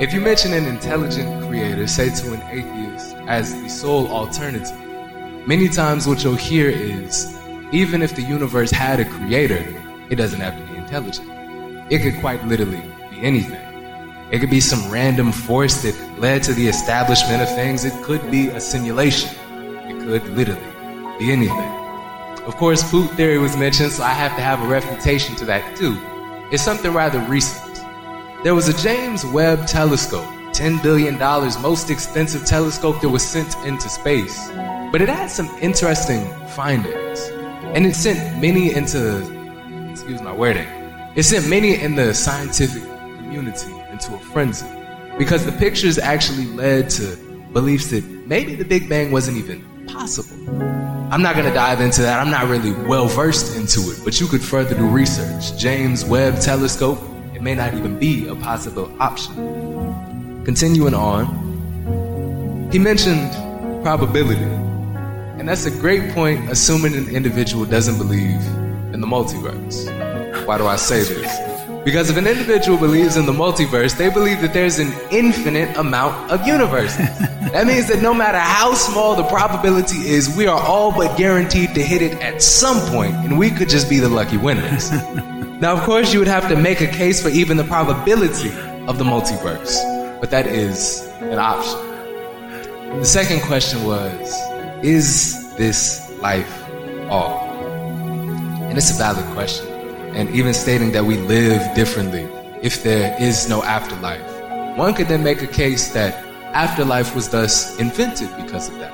If 0.00 0.12
you 0.12 0.20
mention 0.20 0.52
an 0.52 0.66
intelligent 0.66 1.46
creator, 1.46 1.86
say 1.86 2.10
to 2.10 2.32
an 2.32 2.42
atheist, 2.50 3.16
as 3.26 3.52
the 3.60 3.68
sole 3.68 4.08
alternative, 4.08 4.76
many 5.46 5.68
times 5.68 6.06
what 6.06 6.22
you'll 6.22 6.36
hear 6.36 6.68
is 6.68 7.36
even 7.72 8.02
if 8.02 8.14
the 8.14 8.22
universe 8.22 8.70
had 8.70 9.00
a 9.00 9.04
creator, 9.04 9.64
it 10.10 10.16
doesn't 10.16 10.40
have 10.40 10.56
to 10.56 10.72
be 10.72 10.78
intelligent. 10.78 11.28
It 11.90 12.00
could 12.00 12.20
quite 12.20 12.44
literally 12.46 12.82
be 13.10 13.20
anything. 13.22 13.60
It 14.30 14.40
could 14.40 14.50
be 14.50 14.60
some 14.60 14.90
random 14.90 15.32
force 15.32 15.82
that 15.82 15.94
led 16.18 16.42
to 16.44 16.52
the 16.52 16.68
establishment 16.68 17.42
of 17.42 17.48
things. 17.48 17.84
It 17.84 17.94
could 18.02 18.30
be 18.30 18.48
a 18.48 18.60
simulation. 18.60 19.30
It 19.86 19.98
could 20.04 20.24
literally 20.36 21.18
be 21.18 21.32
anything. 21.32 21.77
Of 22.48 22.56
course, 22.56 22.82
poop 22.90 23.10
theory 23.10 23.36
was 23.36 23.58
mentioned, 23.58 23.92
so 23.92 24.02
I 24.02 24.14
have 24.14 24.34
to 24.36 24.40
have 24.40 24.62
a 24.62 24.66
refutation 24.66 25.36
to 25.36 25.44
that 25.44 25.76
too. 25.76 25.98
It's 26.50 26.62
something 26.62 26.94
rather 26.94 27.20
recent. 27.28 27.84
There 28.42 28.54
was 28.54 28.68
a 28.68 28.82
James 28.82 29.22
Webb 29.26 29.66
telescope, 29.66 30.24
$10 30.54 30.82
billion, 30.82 31.18
most 31.60 31.90
expensive 31.90 32.46
telescope 32.46 33.02
that 33.02 33.10
was 33.10 33.22
sent 33.22 33.54
into 33.66 33.90
space. 33.90 34.48
But 34.90 35.02
it 35.02 35.10
had 35.10 35.26
some 35.30 35.46
interesting 35.60 36.26
findings. 36.56 37.20
And 37.74 37.84
it 37.84 37.94
sent 37.94 38.40
many 38.40 38.74
into, 38.74 39.18
excuse 39.90 40.22
my 40.22 40.32
wording, 40.32 40.68
it 41.16 41.24
sent 41.24 41.46
many 41.50 41.78
in 41.78 41.96
the 41.96 42.14
scientific 42.14 42.82
community 43.18 43.74
into 43.90 44.14
a 44.14 44.18
frenzy. 44.18 44.66
Because 45.18 45.44
the 45.44 45.52
pictures 45.52 45.98
actually 45.98 46.46
led 46.46 46.88
to 46.90 47.14
beliefs 47.52 47.88
that 47.88 48.04
maybe 48.26 48.54
the 48.54 48.64
Big 48.64 48.88
Bang 48.88 49.12
wasn't 49.12 49.36
even 49.36 49.86
possible. 49.86 50.97
I'm 51.10 51.22
not 51.22 51.36
going 51.36 51.46
to 51.46 51.54
dive 51.54 51.80
into 51.80 52.02
that. 52.02 52.20
I'm 52.20 52.30
not 52.30 52.48
really 52.48 52.72
well 52.86 53.06
versed 53.06 53.56
into 53.56 53.90
it, 53.90 53.98
but 54.04 54.20
you 54.20 54.26
could 54.26 54.42
further 54.42 54.74
do 54.74 54.86
research. 54.86 55.56
James 55.56 56.04
Webb 56.04 56.38
Telescope, 56.38 56.98
it 57.34 57.40
may 57.40 57.54
not 57.54 57.72
even 57.72 57.98
be 57.98 58.28
a 58.28 58.34
possible 58.34 58.94
option. 59.00 60.44
Continuing 60.44 60.92
on, 60.92 62.68
he 62.70 62.78
mentioned 62.78 63.32
probability. 63.82 64.42
And 65.38 65.48
that's 65.48 65.64
a 65.64 65.70
great 65.70 66.12
point, 66.12 66.50
assuming 66.50 66.94
an 66.94 67.08
individual 67.08 67.64
doesn't 67.64 67.96
believe 67.96 68.44
in 68.92 69.00
the 69.00 69.06
multiverse. 69.06 69.86
Why 70.46 70.58
do 70.58 70.66
I 70.66 70.76
say 70.76 71.02
this? 71.04 71.47
Because 71.88 72.10
if 72.10 72.18
an 72.18 72.26
individual 72.26 72.76
believes 72.76 73.16
in 73.16 73.24
the 73.24 73.32
multiverse, 73.32 73.96
they 73.96 74.10
believe 74.10 74.42
that 74.42 74.52
there's 74.52 74.78
an 74.78 74.92
infinite 75.10 75.74
amount 75.78 76.30
of 76.30 76.46
universes. 76.46 76.98
that 77.54 77.66
means 77.66 77.88
that 77.88 78.02
no 78.02 78.12
matter 78.12 78.38
how 78.38 78.74
small 78.74 79.16
the 79.16 79.22
probability 79.22 79.96
is, 80.06 80.36
we 80.36 80.46
are 80.46 80.60
all 80.60 80.92
but 80.92 81.16
guaranteed 81.16 81.74
to 81.76 81.82
hit 81.82 82.02
it 82.02 82.12
at 82.20 82.42
some 82.42 82.78
point, 82.92 83.14
and 83.14 83.38
we 83.38 83.50
could 83.50 83.70
just 83.70 83.88
be 83.88 84.00
the 84.00 84.08
lucky 84.10 84.36
winners. 84.36 84.90
now, 85.62 85.72
of 85.72 85.80
course, 85.84 86.12
you 86.12 86.18
would 86.18 86.28
have 86.28 86.46
to 86.50 86.56
make 86.56 86.82
a 86.82 86.86
case 86.86 87.22
for 87.22 87.30
even 87.30 87.56
the 87.56 87.64
probability 87.64 88.50
of 88.86 88.98
the 88.98 89.04
multiverse, 89.04 89.80
but 90.20 90.28
that 90.28 90.46
is 90.46 91.10
an 91.22 91.38
option. 91.38 92.98
The 92.98 93.06
second 93.06 93.40
question 93.40 93.82
was 93.84 94.38
Is 94.82 95.56
this 95.56 96.06
life 96.20 96.68
all? 97.08 97.48
And 98.68 98.76
it's 98.76 98.90
a 98.90 98.98
valid 98.98 99.24
question 99.32 99.67
and 100.18 100.28
even 100.34 100.52
stating 100.52 100.90
that 100.90 101.04
we 101.04 101.16
live 101.16 101.62
differently 101.76 102.26
if 102.60 102.82
there 102.82 103.16
is 103.22 103.48
no 103.48 103.62
afterlife. 103.62 104.20
One 104.76 104.92
could 104.92 105.06
then 105.06 105.22
make 105.22 105.42
a 105.42 105.46
case 105.46 105.92
that 105.92 106.12
afterlife 106.54 107.14
was 107.14 107.28
thus 107.28 107.78
invented 107.78 108.28
because 108.36 108.68
of 108.68 108.80
that. 108.80 108.92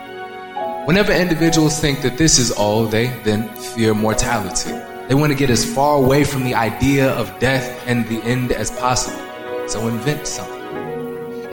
Whenever 0.86 1.12
individuals 1.12 1.80
think 1.80 2.02
that 2.02 2.18
this 2.18 2.38
is 2.38 2.50
all, 2.52 2.84
they 2.84 3.06
then 3.24 3.48
fear 3.54 3.94
mortality. 3.94 4.70
They 5.08 5.14
want 5.14 5.32
to 5.32 5.38
get 5.38 5.48
as 5.48 5.64
far 5.64 5.96
away 5.96 6.24
from 6.24 6.44
the 6.44 6.54
idea 6.54 7.10
of 7.12 7.38
death 7.38 7.82
and 7.86 8.06
the 8.06 8.22
end 8.24 8.52
as 8.52 8.70
possible. 8.70 9.18
So 9.66 9.88
invent 9.88 10.26
something. 10.26 10.62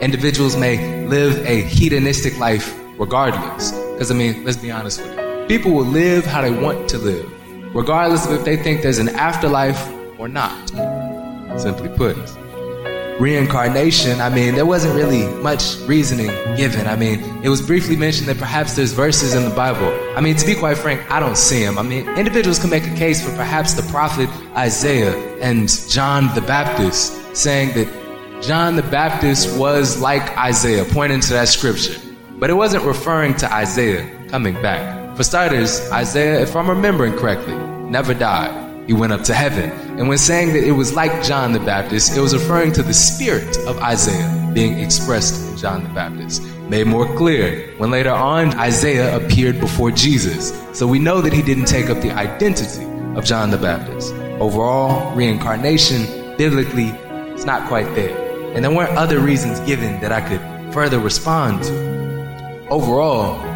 Individuals 0.00 0.54
may 0.54 1.06
live 1.06 1.46
a 1.46 1.62
hedonistic 1.62 2.36
life 2.38 2.78
regardless. 2.98 3.72
Because, 3.72 4.10
I 4.10 4.14
mean, 4.14 4.44
let's 4.44 4.58
be 4.58 4.70
honest 4.70 5.00
with 5.00 5.16
you. 5.16 5.46
People 5.48 5.72
will 5.72 5.86
live 5.86 6.26
how 6.26 6.42
they 6.42 6.50
want 6.50 6.90
to 6.90 6.98
live 6.98 7.41
regardless 7.74 8.26
of 8.26 8.32
if 8.32 8.44
they 8.44 8.56
think 8.56 8.82
there's 8.82 8.98
an 8.98 9.08
afterlife 9.10 9.80
or 10.18 10.28
not. 10.28 10.68
Simply 11.58 11.88
put, 11.90 12.16
reincarnation, 13.20 14.20
I 14.20 14.30
mean, 14.30 14.54
there 14.54 14.66
wasn't 14.66 14.94
really 14.94 15.26
much 15.42 15.76
reasoning 15.86 16.28
given. 16.56 16.86
I 16.86 16.96
mean, 16.96 17.20
it 17.42 17.48
was 17.48 17.60
briefly 17.60 17.96
mentioned 17.96 18.28
that 18.28 18.38
perhaps 18.38 18.74
there's 18.74 18.92
verses 18.92 19.34
in 19.34 19.44
the 19.44 19.54
Bible. 19.54 19.86
I 20.16 20.20
mean, 20.20 20.36
to 20.36 20.46
be 20.46 20.54
quite 20.54 20.78
frank, 20.78 21.08
I 21.10 21.20
don't 21.20 21.36
see 21.36 21.64
them. 21.64 21.78
I 21.78 21.82
mean, 21.82 22.08
individuals 22.16 22.58
can 22.58 22.70
make 22.70 22.86
a 22.86 22.94
case 22.94 23.24
for 23.24 23.34
perhaps 23.36 23.74
the 23.74 23.82
prophet 23.90 24.28
Isaiah 24.56 25.16
and 25.40 25.68
John 25.88 26.34
the 26.34 26.40
Baptist 26.42 27.36
saying 27.36 27.74
that 27.74 28.42
John 28.42 28.76
the 28.76 28.82
Baptist 28.82 29.56
was 29.56 30.00
like 30.00 30.36
Isaiah, 30.36 30.84
pointing 30.84 31.20
to 31.20 31.32
that 31.34 31.48
scripture. 31.48 32.00
But 32.38 32.50
it 32.50 32.54
wasn't 32.54 32.84
referring 32.84 33.36
to 33.36 33.52
Isaiah 33.52 34.10
coming 34.28 34.54
back. 34.54 35.01
For 35.16 35.24
starters, 35.24 35.90
Isaiah, 35.92 36.40
if 36.40 36.56
I'm 36.56 36.70
remembering 36.70 37.12
correctly, 37.12 37.54
never 37.90 38.14
died. 38.14 38.86
He 38.86 38.94
went 38.94 39.12
up 39.12 39.22
to 39.24 39.34
heaven. 39.34 39.70
And 39.98 40.08
when 40.08 40.16
saying 40.16 40.54
that 40.54 40.64
it 40.64 40.72
was 40.72 40.94
like 40.94 41.22
John 41.22 41.52
the 41.52 41.60
Baptist, 41.60 42.16
it 42.16 42.20
was 42.20 42.32
referring 42.32 42.72
to 42.72 42.82
the 42.82 42.94
spirit 42.94 43.58
of 43.66 43.78
Isaiah 43.78 44.50
being 44.54 44.78
expressed 44.78 45.50
in 45.50 45.58
John 45.58 45.84
the 45.84 45.90
Baptist. 45.90 46.42
Made 46.70 46.86
more 46.86 47.06
clear 47.14 47.74
when 47.76 47.90
later 47.90 48.10
on 48.10 48.54
Isaiah 48.58 49.14
appeared 49.14 49.60
before 49.60 49.90
Jesus. 49.90 50.58
So 50.72 50.86
we 50.86 50.98
know 50.98 51.20
that 51.20 51.34
he 51.34 51.42
didn't 51.42 51.66
take 51.66 51.90
up 51.90 52.00
the 52.00 52.12
identity 52.12 52.86
of 53.14 53.26
John 53.26 53.50
the 53.50 53.58
Baptist. 53.58 54.14
Overall, 54.40 55.14
reincarnation, 55.14 56.36
biblically, 56.38 56.88
it's 57.34 57.44
not 57.44 57.68
quite 57.68 57.94
there. 57.94 58.16
And 58.54 58.64
there 58.64 58.74
weren't 58.74 58.96
other 58.96 59.20
reasons 59.20 59.60
given 59.60 60.00
that 60.00 60.10
I 60.10 60.26
could 60.26 60.72
further 60.72 60.98
respond 60.98 61.64
to. 61.64 62.68
Overall, 62.70 63.51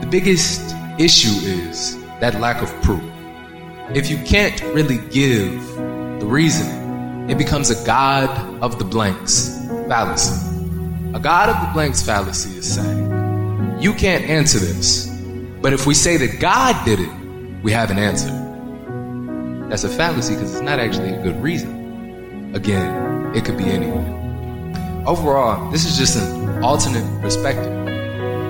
the 0.00 0.06
biggest 0.10 0.74
issue 0.98 1.34
is 1.44 1.96
that 2.20 2.40
lack 2.40 2.62
of 2.62 2.68
proof. 2.82 3.02
If 3.94 4.10
you 4.10 4.18
can't 4.18 4.60
really 4.74 4.98
give 5.10 5.60
the 6.20 6.26
reasoning, 6.26 7.30
it 7.30 7.38
becomes 7.38 7.70
a 7.70 7.86
God 7.86 8.28
of 8.62 8.78
the 8.78 8.84
blanks 8.84 9.56
fallacy. 9.88 10.34
A 11.14 11.20
God 11.20 11.48
of 11.48 11.60
the 11.60 11.72
blanks 11.72 12.02
fallacy 12.02 12.58
is 12.58 12.74
saying, 12.74 13.80
you 13.80 13.92
can't 13.92 14.24
answer 14.24 14.58
this, 14.58 15.06
but 15.60 15.72
if 15.72 15.86
we 15.86 15.94
say 15.94 16.16
that 16.16 16.40
God 16.40 16.84
did 16.84 17.00
it, 17.00 17.10
we 17.62 17.72
have 17.72 17.90
an 17.90 17.98
answer. 17.98 18.30
That's 19.68 19.84
a 19.84 19.88
fallacy 19.88 20.34
because 20.34 20.54
it's 20.54 20.62
not 20.62 20.78
actually 20.78 21.14
a 21.14 21.22
good 21.22 21.42
reason. 21.42 22.54
Again, 22.54 23.34
it 23.36 23.44
could 23.44 23.58
be 23.58 23.64
anyone. 23.64 24.16
Overall, 25.06 25.70
this 25.70 25.84
is 25.84 25.96
just 25.96 26.16
an 26.16 26.62
alternate 26.62 27.20
perspective. 27.20 27.77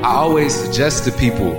I 0.02 0.14
always 0.14 0.54
suggest 0.54 1.04
to 1.06 1.12
people 1.12 1.50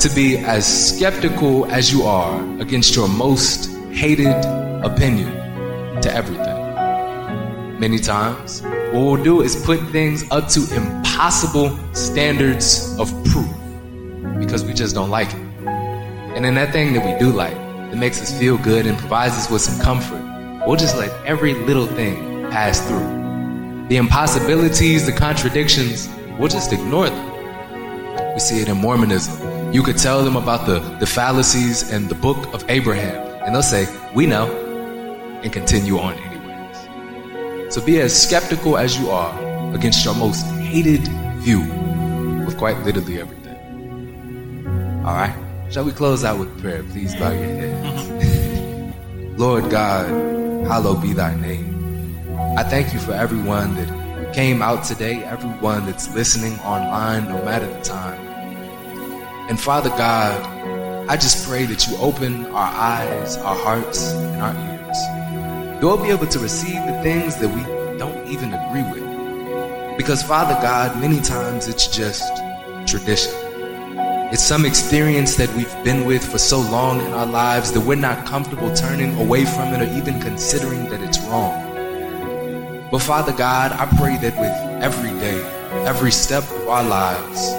to 0.00 0.10
be 0.16 0.38
as 0.38 0.66
skeptical 0.66 1.64
as 1.66 1.92
you 1.92 2.02
are 2.02 2.42
against 2.60 2.96
your 2.96 3.08
most 3.08 3.70
hated 3.92 4.34
opinion 4.84 5.30
to 6.02 6.12
everything. 6.12 7.78
Many 7.78 8.00
times, 8.00 8.62
what 8.62 8.94
we'll 8.94 9.22
do 9.22 9.42
is 9.42 9.54
put 9.64 9.78
things 9.90 10.28
up 10.32 10.48
to 10.48 10.74
impossible 10.74 11.78
standards 11.94 12.98
of 12.98 13.08
proof 13.26 13.48
because 14.40 14.64
we 14.64 14.74
just 14.74 14.96
don't 14.96 15.10
like 15.10 15.28
it. 15.28 15.40
And 16.34 16.44
then 16.44 16.56
that 16.56 16.72
thing 16.72 16.94
that 16.94 17.06
we 17.06 17.16
do 17.24 17.32
like, 17.32 17.54
that 17.54 17.96
makes 17.96 18.20
us 18.20 18.36
feel 18.36 18.58
good 18.58 18.86
and 18.86 18.98
provides 18.98 19.34
us 19.34 19.48
with 19.48 19.62
some 19.62 19.80
comfort, 19.80 20.20
we'll 20.66 20.76
just 20.76 20.96
let 20.96 21.12
every 21.24 21.54
little 21.54 21.86
thing 21.86 22.50
pass 22.50 22.84
through. 22.88 23.86
The 23.88 23.98
impossibilities, 23.98 25.06
the 25.06 25.12
contradictions, 25.12 26.08
we'll 26.40 26.48
just 26.48 26.72
ignore 26.72 27.08
them. 27.08 27.33
We 28.34 28.40
see 28.40 28.60
it 28.60 28.68
in 28.68 28.78
Mormonism. 28.78 29.72
You 29.72 29.84
could 29.84 29.96
tell 29.96 30.24
them 30.24 30.34
about 30.34 30.66
the, 30.66 30.80
the 30.98 31.06
fallacies 31.06 31.92
and 31.92 32.08
the 32.08 32.16
book 32.16 32.52
of 32.52 32.68
Abraham, 32.68 33.14
and 33.44 33.54
they'll 33.54 33.62
say, 33.62 33.86
We 34.12 34.26
know, 34.26 34.50
and 35.44 35.52
continue 35.52 35.98
on 35.98 36.14
anyways. 36.14 37.72
So 37.72 37.80
be 37.80 38.00
as 38.00 38.12
skeptical 38.20 38.76
as 38.76 38.98
you 38.98 39.10
are 39.10 39.32
against 39.72 40.04
your 40.04 40.16
most 40.16 40.44
hated 40.62 41.06
view 41.38 41.60
with 42.44 42.58
quite 42.58 42.76
literally 42.80 43.20
everything. 43.20 45.04
All 45.06 45.14
right? 45.14 45.36
Shall 45.70 45.84
we 45.84 45.92
close 45.92 46.24
out 46.24 46.40
with 46.40 46.60
prayer? 46.60 46.82
Please 46.82 47.14
bow 47.14 47.30
your 47.30 47.44
heads. 47.44 49.38
Lord 49.38 49.70
God, 49.70 50.08
hallowed 50.66 51.02
be 51.02 51.12
thy 51.12 51.36
name. 51.36 51.70
I 52.58 52.64
thank 52.64 52.92
you 52.92 52.98
for 52.98 53.12
everyone 53.12 53.76
that 53.76 54.34
came 54.34 54.60
out 54.60 54.82
today, 54.82 55.22
everyone 55.22 55.86
that's 55.86 56.12
listening 56.12 56.58
online, 56.60 57.28
no 57.28 57.44
matter 57.44 57.66
the 57.66 57.80
time. 57.82 58.23
And 59.46 59.60
Father 59.60 59.90
God, 59.90 60.42
I 61.06 61.18
just 61.18 61.46
pray 61.46 61.66
that 61.66 61.86
you 61.86 61.98
open 61.98 62.46
our 62.46 62.72
eyes, 62.72 63.36
our 63.36 63.54
hearts, 63.54 64.10
and 64.12 64.40
our 64.40 64.54
ears. 64.54 65.82
We'll 65.82 66.02
be 66.02 66.08
able 66.08 66.26
to 66.28 66.38
receive 66.38 66.80
the 66.86 66.98
things 67.02 67.36
that 67.36 67.48
we 67.48 67.62
don't 67.98 68.26
even 68.26 68.54
agree 68.54 68.84
with. 68.84 69.98
Because, 69.98 70.22
Father 70.22 70.54
God, 70.62 70.98
many 70.98 71.20
times 71.20 71.68
it's 71.68 71.86
just 71.94 72.24
tradition. 72.86 73.34
It's 74.32 74.42
some 74.42 74.64
experience 74.64 75.36
that 75.36 75.54
we've 75.54 75.84
been 75.84 76.06
with 76.06 76.24
for 76.24 76.38
so 76.38 76.60
long 76.60 77.04
in 77.04 77.12
our 77.12 77.26
lives 77.26 77.70
that 77.72 77.80
we're 77.82 77.96
not 77.96 78.24
comfortable 78.24 78.74
turning 78.74 79.14
away 79.20 79.44
from 79.44 79.74
it 79.74 79.82
or 79.82 79.94
even 79.94 80.22
considering 80.22 80.88
that 80.88 81.02
it's 81.02 81.18
wrong. 81.20 82.88
But 82.90 83.00
Father 83.02 83.32
God, 83.32 83.72
I 83.72 83.84
pray 83.98 84.16
that 84.16 84.40
with 84.40 84.82
every 84.82 85.10
day, 85.20 85.38
every 85.86 86.12
step 86.12 86.44
of 86.44 86.66
our 86.66 86.82
lives, 86.82 87.50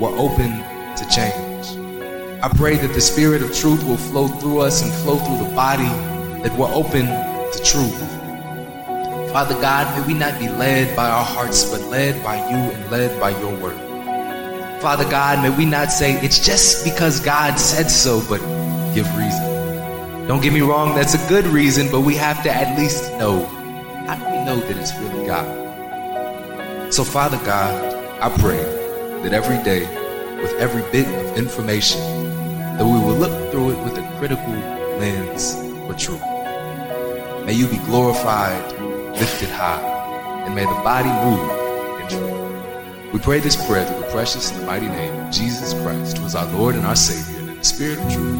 we're 0.00 0.18
open 0.18 0.64
change. 1.10 1.78
I 2.42 2.48
pray 2.56 2.76
that 2.76 2.92
the 2.94 3.00
Spirit 3.00 3.42
of 3.42 3.54
truth 3.54 3.82
will 3.84 3.96
flow 3.96 4.28
through 4.28 4.60
us 4.60 4.82
and 4.82 4.92
flow 5.02 5.16
through 5.16 5.48
the 5.48 5.54
body, 5.54 5.88
that 6.42 6.56
we're 6.56 6.72
open 6.72 7.06
to 7.06 7.62
truth. 7.64 7.98
Father 9.32 9.54
God, 9.60 9.98
may 9.98 10.06
we 10.06 10.18
not 10.18 10.38
be 10.38 10.48
led 10.48 10.94
by 10.94 11.10
our 11.10 11.24
hearts, 11.24 11.68
but 11.70 11.80
led 11.90 12.22
by 12.22 12.36
you 12.36 12.56
and 12.56 12.90
led 12.90 13.18
by 13.20 13.30
your 13.30 13.54
word. 13.60 13.76
Father 14.80 15.08
God, 15.10 15.42
may 15.42 15.50
we 15.50 15.64
not 15.64 15.90
say 15.90 16.12
it's 16.20 16.38
just 16.38 16.84
because 16.84 17.20
God 17.20 17.58
said 17.58 17.90
so, 17.90 18.22
but 18.28 18.38
give 18.94 19.06
reason. 19.16 20.26
Don't 20.28 20.42
get 20.42 20.52
me 20.52 20.60
wrong, 20.60 20.94
that's 20.94 21.14
a 21.14 21.28
good 21.28 21.46
reason, 21.46 21.90
but 21.90 22.02
we 22.02 22.14
have 22.14 22.42
to 22.44 22.50
at 22.50 22.78
least 22.78 23.10
know. 23.14 23.44
How 24.06 24.14
do 24.14 24.24
we 24.30 24.44
know 24.44 24.60
that 24.60 24.76
it's 24.76 24.96
really 24.98 25.26
God? 25.26 26.94
So, 26.94 27.02
Father 27.02 27.38
God, 27.44 27.74
I 28.22 28.34
pray 28.38 28.62
that 29.22 29.32
every 29.32 29.62
day, 29.64 29.84
with 30.38 30.52
every 30.58 30.82
bit 30.90 31.06
of 31.06 31.36
information, 31.36 32.00
that 32.76 32.84
we 32.84 32.92
will 32.92 33.16
look 33.16 33.50
through 33.50 33.70
it 33.70 33.84
with 33.84 33.98
a 33.98 34.16
critical 34.18 34.52
lens 34.98 35.54
for 35.86 35.94
truth. 35.94 36.22
May 37.44 37.54
you 37.54 37.66
be 37.68 37.78
glorified, 37.78 38.62
lifted 39.12 39.48
high, 39.48 39.80
and 40.44 40.54
may 40.54 40.64
the 40.64 40.80
body 40.82 41.08
move 41.08 42.00
in 42.00 42.08
truth. 42.08 43.12
We 43.12 43.18
pray 43.20 43.40
this 43.40 43.56
prayer 43.66 43.86
through 43.86 44.00
the 44.00 44.10
precious 44.10 44.50
and 44.50 44.60
the 44.60 44.66
mighty 44.66 44.88
name 44.88 45.14
of 45.18 45.32
Jesus 45.32 45.72
Christ, 45.74 46.18
who 46.18 46.26
is 46.26 46.34
our 46.34 46.46
Lord 46.52 46.74
and 46.74 46.86
our 46.86 46.96
Savior, 46.96 47.40
and 47.40 47.50
in 47.50 47.58
the 47.58 47.64
Spirit 47.64 47.98
of 47.98 48.12
truth. 48.12 48.38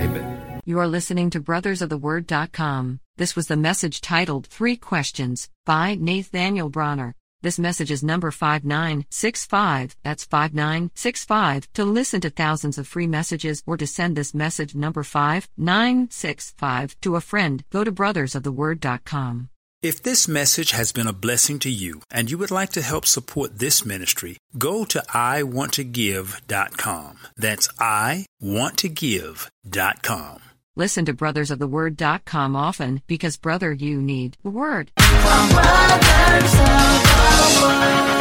Amen. 0.00 0.60
You 0.64 0.78
are 0.80 0.88
listening 0.88 1.30
to 1.30 1.40
brothersoftheword.com. 1.40 3.00
This 3.16 3.34
was 3.34 3.46
the 3.46 3.56
message 3.56 4.00
titled 4.00 4.46
Three 4.46 4.76
Questions 4.76 5.48
by 5.64 5.96
Nathaniel 5.98 6.68
Bronner. 6.68 7.14
This 7.40 7.58
message 7.58 7.90
is 7.92 8.02
number 8.02 8.32
5965. 8.32 9.96
That's 10.02 10.24
5965. 10.24 11.72
To 11.74 11.84
listen 11.84 12.20
to 12.22 12.30
thousands 12.30 12.78
of 12.78 12.88
free 12.88 13.06
messages 13.06 13.62
or 13.64 13.76
to 13.76 13.86
send 13.86 14.16
this 14.16 14.34
message 14.34 14.74
number 14.74 15.04
5965 15.04 17.00
to 17.02 17.14
a 17.14 17.20
friend, 17.20 17.62
go 17.70 17.84
to 17.84 17.92
brothersoftheword.com. 17.92 19.50
If 19.80 20.02
this 20.02 20.26
message 20.26 20.72
has 20.72 20.90
been 20.90 21.06
a 21.06 21.12
blessing 21.12 21.60
to 21.60 21.70
you 21.70 22.02
and 22.10 22.28
you 22.28 22.38
would 22.38 22.50
like 22.50 22.70
to 22.70 22.82
help 22.82 23.06
support 23.06 23.60
this 23.60 23.86
ministry, 23.86 24.36
go 24.58 24.84
to 24.86 25.00
iwanttogive.com. 25.14 27.18
That's 27.36 27.68
iwanttogive.com. 27.78 30.40
Listen 30.78 31.04
to 31.06 31.14
brothersoftheword.com 31.14 32.56
often 32.56 33.02
because, 33.08 33.36
brother, 33.36 33.72
you 33.72 34.00
need 34.00 34.36
the 34.44 34.50
word 34.50 34.92
someone 37.48 38.17